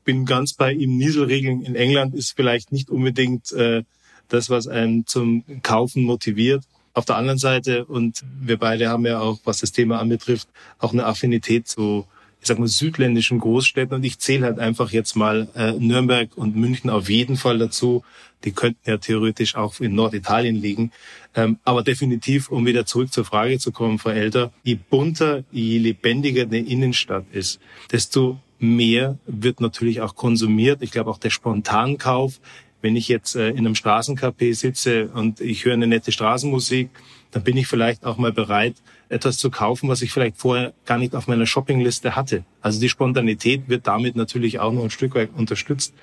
bin 0.03 0.25
ganz 0.25 0.53
bei 0.53 0.71
ihm. 0.73 0.97
Nieselregeln 0.97 1.61
in 1.61 1.75
England 1.75 2.15
ist 2.15 2.31
vielleicht 2.35 2.71
nicht 2.71 2.89
unbedingt 2.89 3.51
äh, 3.51 3.83
das, 4.27 4.49
was 4.49 4.67
einen 4.67 5.05
zum 5.05 5.43
Kaufen 5.61 6.03
motiviert. 6.03 6.63
Auf 6.95 7.05
der 7.05 7.17
anderen 7.17 7.37
Seite, 7.37 7.85
und 7.85 8.23
wir 8.41 8.57
beide 8.57 8.89
haben 8.89 9.05
ja 9.05 9.19
auch, 9.19 9.39
was 9.43 9.59
das 9.59 9.71
Thema 9.71 9.99
anbetrifft, 9.99 10.47
auch 10.79 10.93
eine 10.93 11.05
Affinität 11.05 11.67
zu 11.67 12.07
ich 12.43 12.47
sag 12.47 12.59
mal, 12.59 12.67
südländischen 12.67 13.39
Großstädten. 13.39 13.95
Und 13.95 14.03
ich 14.03 14.19
zähle 14.19 14.45
halt 14.45 14.59
einfach 14.59 14.91
jetzt 14.91 15.15
mal 15.15 15.47
äh, 15.55 15.71
Nürnberg 15.71 16.29
und 16.35 16.57
München 16.57 16.89
auf 16.89 17.09
jeden 17.09 17.37
Fall 17.37 17.57
dazu. 17.57 18.03
Die 18.43 18.51
könnten 18.51 18.89
ja 18.89 18.97
theoretisch 18.97 19.55
auch 19.55 19.79
in 19.79 19.95
Norditalien 19.95 20.57
liegen. 20.57 20.91
Ähm, 21.35 21.57
aber 21.63 21.83
definitiv, 21.83 22.49
um 22.49 22.65
wieder 22.65 22.85
zurück 22.85 23.13
zur 23.13 23.23
Frage 23.23 23.59
zu 23.59 23.71
kommen, 23.71 23.97
Frau 23.97 24.09
Elter, 24.09 24.51
je 24.63 24.75
bunter, 24.75 25.45
je 25.53 25.77
lebendiger 25.77 26.43
eine 26.43 26.59
Innenstadt 26.59 27.25
ist, 27.31 27.61
desto 27.93 28.41
mehr 28.59 29.17
wird 29.25 29.61
natürlich 29.61 30.01
auch 30.01 30.15
konsumiert. 30.15 30.81
Ich 30.81 30.91
glaube 30.91 31.09
auch 31.11 31.19
der 31.19 31.29
Spontankauf, 31.29 32.41
wenn 32.81 32.97
ich 32.97 33.07
jetzt 33.07 33.37
äh, 33.37 33.51
in 33.51 33.59
einem 33.59 33.75
Straßencafé 33.75 34.53
sitze 34.53 35.07
und 35.13 35.39
ich 35.39 35.63
höre 35.63 35.73
eine 35.73 35.87
nette 35.87 36.11
Straßenmusik, 36.11 36.89
dann 37.33 37.43
bin 37.43 37.57
ich 37.57 37.67
vielleicht 37.67 38.05
auch 38.05 38.17
mal 38.17 38.31
bereit, 38.31 38.75
etwas 39.09 39.37
zu 39.37 39.49
kaufen, 39.49 39.89
was 39.89 40.01
ich 40.01 40.11
vielleicht 40.11 40.37
vorher 40.37 40.73
gar 40.85 40.99
nicht 40.99 41.15
auf 41.15 41.27
meiner 41.27 41.47
Shoppingliste 41.47 42.15
hatte. 42.15 42.45
Also 42.61 42.79
die 42.79 42.89
Spontanität 42.89 43.67
wird 43.67 43.87
damit 43.87 44.15
natürlich 44.15 44.59
auch 44.59 44.71
noch 44.71 44.83
ein 44.83 44.91
Stück 44.91 45.15
weit 45.15 45.31
unterstützt. 45.35 45.93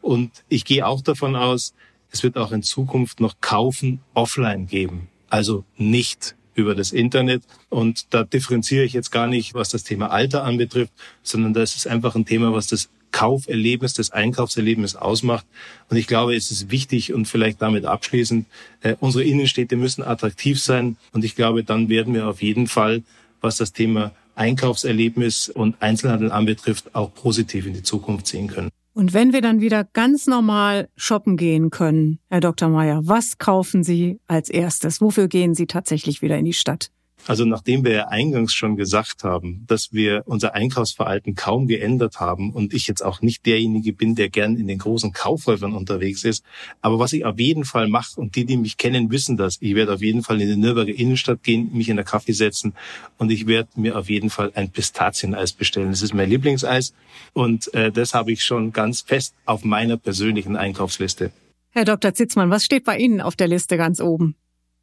Und 0.00 0.30
ich 0.48 0.64
gehe 0.64 0.84
auch 0.84 1.00
davon 1.00 1.36
aus, 1.36 1.72
es 2.10 2.24
wird 2.24 2.36
auch 2.36 2.50
in 2.50 2.64
Zukunft 2.64 3.20
noch 3.20 3.40
Kaufen 3.40 4.00
offline 4.12 4.66
geben. 4.66 5.08
Also 5.30 5.64
nicht 5.76 6.34
über 6.54 6.74
das 6.74 6.90
Internet. 6.90 7.44
Und 7.70 8.12
da 8.12 8.24
differenziere 8.24 8.84
ich 8.84 8.92
jetzt 8.92 9.12
gar 9.12 9.28
nicht, 9.28 9.54
was 9.54 9.68
das 9.70 9.84
Thema 9.84 10.10
Alter 10.10 10.42
anbetrifft, 10.42 10.92
sondern 11.22 11.54
das 11.54 11.76
ist 11.76 11.86
einfach 11.86 12.16
ein 12.16 12.26
Thema, 12.26 12.52
was 12.52 12.66
das 12.66 12.90
Kauferlebnis, 13.12 13.94
das 13.94 14.10
Einkaufserlebnis 14.10 14.96
ausmacht. 14.96 15.46
Und 15.88 15.96
ich 15.96 16.06
glaube, 16.06 16.34
es 16.34 16.50
ist 16.50 16.70
wichtig 16.70 17.12
und 17.12 17.26
vielleicht 17.26 17.62
damit 17.62 17.84
abschließend, 17.84 18.46
äh, 18.80 18.96
unsere 19.00 19.24
Innenstädte 19.24 19.76
müssen 19.76 20.02
attraktiv 20.02 20.60
sein. 20.60 20.96
Und 21.12 21.24
ich 21.24 21.36
glaube, 21.36 21.62
dann 21.62 21.88
werden 21.88 22.14
wir 22.14 22.26
auf 22.26 22.42
jeden 22.42 22.66
Fall, 22.66 23.02
was 23.40 23.56
das 23.58 23.72
Thema 23.72 24.12
Einkaufserlebnis 24.34 25.48
und 25.48 25.80
Einzelhandel 25.80 26.32
anbetrifft, 26.32 26.94
auch 26.94 27.14
positiv 27.14 27.66
in 27.66 27.74
die 27.74 27.82
Zukunft 27.82 28.26
sehen 28.26 28.48
können. 28.48 28.70
Und 28.94 29.14
wenn 29.14 29.32
wir 29.32 29.40
dann 29.40 29.60
wieder 29.60 29.84
ganz 29.84 30.26
normal 30.26 30.88
shoppen 30.96 31.36
gehen 31.36 31.70
können, 31.70 32.18
Herr 32.28 32.40
Dr. 32.40 32.68
Meyer, 32.68 33.00
was 33.04 33.38
kaufen 33.38 33.82
Sie 33.84 34.20
als 34.26 34.50
erstes? 34.50 35.00
Wofür 35.00 35.28
gehen 35.28 35.54
Sie 35.54 35.66
tatsächlich 35.66 36.20
wieder 36.20 36.36
in 36.36 36.44
die 36.44 36.52
Stadt? 36.52 36.90
Also 37.28 37.44
nachdem 37.44 37.84
wir 37.84 37.92
ja 37.92 38.08
eingangs 38.08 38.52
schon 38.52 38.76
gesagt 38.76 39.22
haben, 39.22 39.64
dass 39.68 39.92
wir 39.92 40.22
unser 40.26 40.54
Einkaufsverhalten 40.54 41.36
kaum 41.36 41.68
geändert 41.68 42.18
haben 42.18 42.52
und 42.52 42.74
ich 42.74 42.88
jetzt 42.88 43.04
auch 43.04 43.22
nicht 43.22 43.46
derjenige 43.46 43.92
bin, 43.92 44.16
der 44.16 44.28
gern 44.28 44.56
in 44.56 44.66
den 44.66 44.78
großen 44.78 45.12
Kaufhäusern 45.12 45.74
unterwegs 45.74 46.24
ist, 46.24 46.44
aber 46.80 46.98
was 46.98 47.12
ich 47.12 47.24
auf 47.24 47.38
jeden 47.38 47.64
Fall 47.64 47.88
mache 47.88 48.20
und 48.20 48.34
die, 48.34 48.44
die 48.44 48.56
mich 48.56 48.76
kennen, 48.76 49.10
wissen 49.12 49.36
das, 49.36 49.58
ich 49.60 49.74
werde 49.76 49.94
auf 49.94 50.02
jeden 50.02 50.22
Fall 50.22 50.40
in 50.40 50.48
die 50.48 50.56
Nürnberger 50.56 50.92
Innenstadt 50.92 51.44
gehen, 51.44 51.70
mich 51.72 51.88
in 51.88 51.96
der 51.96 52.04
Kaffee 52.04 52.32
setzen 52.32 52.74
und 53.18 53.30
ich 53.30 53.46
werde 53.46 53.68
mir 53.76 53.96
auf 53.96 54.10
jeden 54.10 54.30
Fall 54.30 54.50
ein 54.54 54.70
Pistazieneis 54.70 55.52
bestellen. 55.52 55.90
Das 55.90 56.02
ist 56.02 56.14
mein 56.14 56.28
Lieblingseis 56.28 56.92
und 57.34 57.72
äh, 57.74 57.92
das 57.92 58.14
habe 58.14 58.32
ich 58.32 58.44
schon 58.44 58.72
ganz 58.72 59.02
fest 59.02 59.34
auf 59.46 59.64
meiner 59.64 59.96
persönlichen 59.96 60.56
Einkaufsliste. 60.56 61.30
Herr 61.70 61.84
Dr. 61.84 62.14
Zitzmann, 62.14 62.50
was 62.50 62.64
steht 62.64 62.84
bei 62.84 62.98
Ihnen 62.98 63.20
auf 63.20 63.36
der 63.36 63.48
Liste 63.48 63.76
ganz 63.76 64.00
oben? 64.00 64.34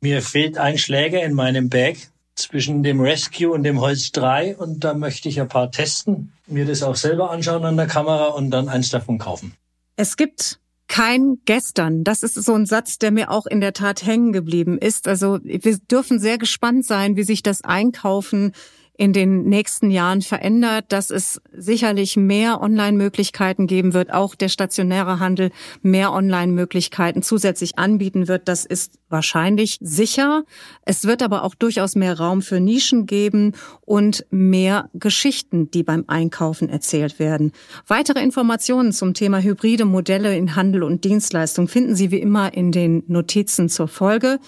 Mir 0.01 0.21
fehlt 0.21 0.57
ein 0.57 0.77
Schläger 0.77 1.21
in 1.23 1.33
meinem 1.33 1.69
Bag 1.69 1.97
zwischen 2.39 2.83
dem 2.83 2.99
Rescue 2.99 3.51
und 3.51 3.63
dem 3.63 3.79
Holz 3.79 4.11
3 4.11 4.57
und 4.57 4.83
da 4.83 4.93
möchte 4.93 5.29
ich 5.29 5.39
ein 5.39 5.47
paar 5.47 5.71
testen, 5.71 6.33
mir 6.47 6.65
das 6.65 6.83
auch 6.83 6.95
selber 6.95 7.31
anschauen 7.31 7.63
an 7.65 7.77
der 7.77 7.87
Kamera 7.87 8.27
und 8.27 8.51
dann 8.51 8.69
eins 8.69 8.89
davon 8.89 9.17
kaufen. 9.17 9.53
Es 9.95 10.17
gibt 10.17 10.59
kein 10.87 11.37
Gestern. 11.45 12.03
Das 12.03 12.23
ist 12.23 12.33
so 12.33 12.55
ein 12.55 12.65
Satz, 12.65 12.97
der 12.97 13.11
mir 13.11 13.29
auch 13.29 13.45
in 13.45 13.61
der 13.61 13.73
Tat 13.73 14.05
hängen 14.05 14.33
geblieben 14.33 14.77
ist. 14.77 15.07
Also 15.07 15.39
wir 15.43 15.77
dürfen 15.77 16.19
sehr 16.19 16.37
gespannt 16.37 16.85
sein, 16.85 17.15
wie 17.15 17.23
sich 17.23 17.43
das 17.43 17.63
Einkaufen 17.63 18.53
in 18.99 19.13
den 19.13 19.43
nächsten 19.43 19.91
Jahren 19.91 20.21
verändert, 20.21 20.87
dass 20.89 21.09
es 21.09 21.41
sicherlich 21.53 22.17
mehr 22.17 22.59
Online-Möglichkeiten 22.59 23.65
geben 23.65 23.93
wird, 23.93 24.11
auch 24.11 24.35
der 24.35 24.49
stationäre 24.49 25.19
Handel 25.19 25.51
mehr 25.81 26.11
Online-Möglichkeiten 26.11 27.23
zusätzlich 27.23 27.79
anbieten 27.79 28.27
wird. 28.27 28.49
Das 28.49 28.65
ist 28.65 28.99
wahrscheinlich 29.07 29.77
sicher. 29.79 30.43
Es 30.83 31.05
wird 31.05 31.23
aber 31.23 31.45
auch 31.45 31.55
durchaus 31.55 31.95
mehr 31.95 32.19
Raum 32.19 32.41
für 32.41 32.59
Nischen 32.59 33.05
geben 33.05 33.53
und 33.85 34.25
mehr 34.31 34.89
Geschichten, 34.93 35.71
die 35.71 35.83
beim 35.83 36.03
Einkaufen 36.07 36.67
erzählt 36.67 37.19
werden. 37.19 37.53
Weitere 37.87 38.21
Informationen 38.21 38.91
zum 38.91 39.13
Thema 39.13 39.39
hybride 39.39 39.85
Modelle 39.85 40.35
in 40.35 40.57
Handel 40.57 40.83
und 40.83 41.05
Dienstleistung 41.05 41.69
finden 41.69 41.95
Sie 41.95 42.11
wie 42.11 42.19
immer 42.19 42.53
in 42.53 42.73
den 42.73 43.03
Notizen 43.07 43.69
zur 43.69 43.87
Folge. 43.87 44.39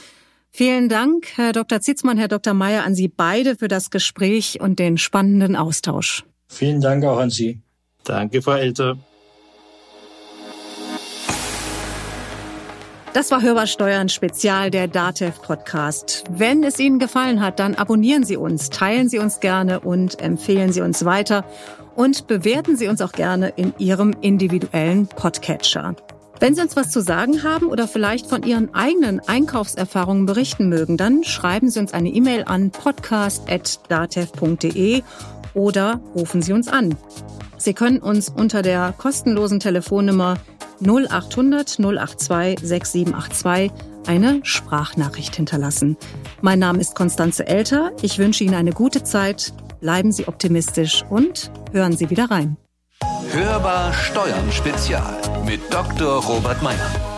Vielen 0.53 0.89
Dank, 0.89 1.37
Herr 1.37 1.53
Dr. 1.53 1.79
Zitzmann, 1.79 2.17
Herr 2.17 2.27
Dr. 2.27 2.53
Mayer, 2.53 2.83
an 2.83 2.93
Sie 2.93 3.07
beide 3.07 3.55
für 3.55 3.69
das 3.69 3.89
Gespräch 3.89 4.59
und 4.59 4.79
den 4.79 4.97
spannenden 4.97 5.55
Austausch. 5.55 6.25
Vielen 6.49 6.81
Dank 6.81 7.05
auch 7.05 7.19
an 7.19 7.29
Sie. 7.29 7.61
Danke, 8.03 8.41
Frau 8.41 8.53
Elter. 8.53 8.97
Das 13.13 13.29
war 13.29 13.41
Hörbar 13.41 13.67
Steuern 13.67 14.07
Spezial, 14.09 14.71
der 14.71 14.87
DATEV 14.87 15.41
Podcast. 15.41 16.23
Wenn 16.29 16.63
es 16.63 16.79
Ihnen 16.79 16.97
gefallen 16.97 17.41
hat, 17.41 17.59
dann 17.59 17.75
abonnieren 17.75 18.23
Sie 18.23 18.37
uns, 18.37 18.69
teilen 18.69 19.09
Sie 19.09 19.19
uns 19.19 19.39
gerne 19.39 19.81
und 19.81 20.21
empfehlen 20.21 20.71
Sie 20.71 20.81
uns 20.81 21.03
weiter 21.03 21.45
und 21.95 22.27
bewerten 22.27 22.77
Sie 22.77 22.87
uns 22.87 23.01
auch 23.01 23.11
gerne 23.11 23.49
in 23.55 23.73
Ihrem 23.77 24.15
individuellen 24.21 25.07
Podcatcher. 25.07 25.95
Wenn 26.41 26.53
Sie 26.55 26.61
uns 26.61 26.75
was 26.75 26.89
zu 26.89 27.01
sagen 27.01 27.43
haben 27.43 27.67
oder 27.67 27.87
vielleicht 27.87 28.25
von 28.25 28.41
Ihren 28.41 28.73
eigenen 28.73 29.19
Einkaufserfahrungen 29.19 30.25
berichten 30.25 30.69
mögen, 30.69 30.97
dann 30.97 31.23
schreiben 31.23 31.69
Sie 31.69 31.79
uns 31.79 31.93
eine 31.93 32.09
E-Mail 32.09 32.45
an 32.45 32.71
podcast.datev.de 32.71 35.03
oder 35.53 36.01
rufen 36.15 36.41
Sie 36.41 36.53
uns 36.53 36.67
an. 36.67 36.97
Sie 37.57 37.75
können 37.75 37.99
uns 37.99 38.29
unter 38.29 38.63
der 38.63 38.91
kostenlosen 38.97 39.59
Telefonnummer 39.59 40.39
0800 40.83 41.77
082 41.77 42.57
6782 42.59 43.71
eine 44.07 44.39
Sprachnachricht 44.41 45.35
hinterlassen. 45.35 45.95
Mein 46.41 46.57
Name 46.57 46.81
ist 46.81 46.95
Konstanze 46.95 47.45
Elter. 47.45 47.91
Ich 48.01 48.17
wünsche 48.17 48.43
Ihnen 48.43 48.55
eine 48.55 48.71
gute 48.71 49.03
Zeit. 49.03 49.53
Bleiben 49.79 50.11
Sie 50.11 50.27
optimistisch 50.27 51.05
und 51.07 51.51
hören 51.71 51.95
Sie 51.95 52.09
wieder 52.09 52.31
rein. 52.31 52.57
Hörbar 53.33 53.93
Steuern 53.93 54.51
Spezial 54.51 55.21
mit 55.45 55.61
Dr. 55.73 56.21
Robert 56.21 56.61
Meyer. 56.61 57.10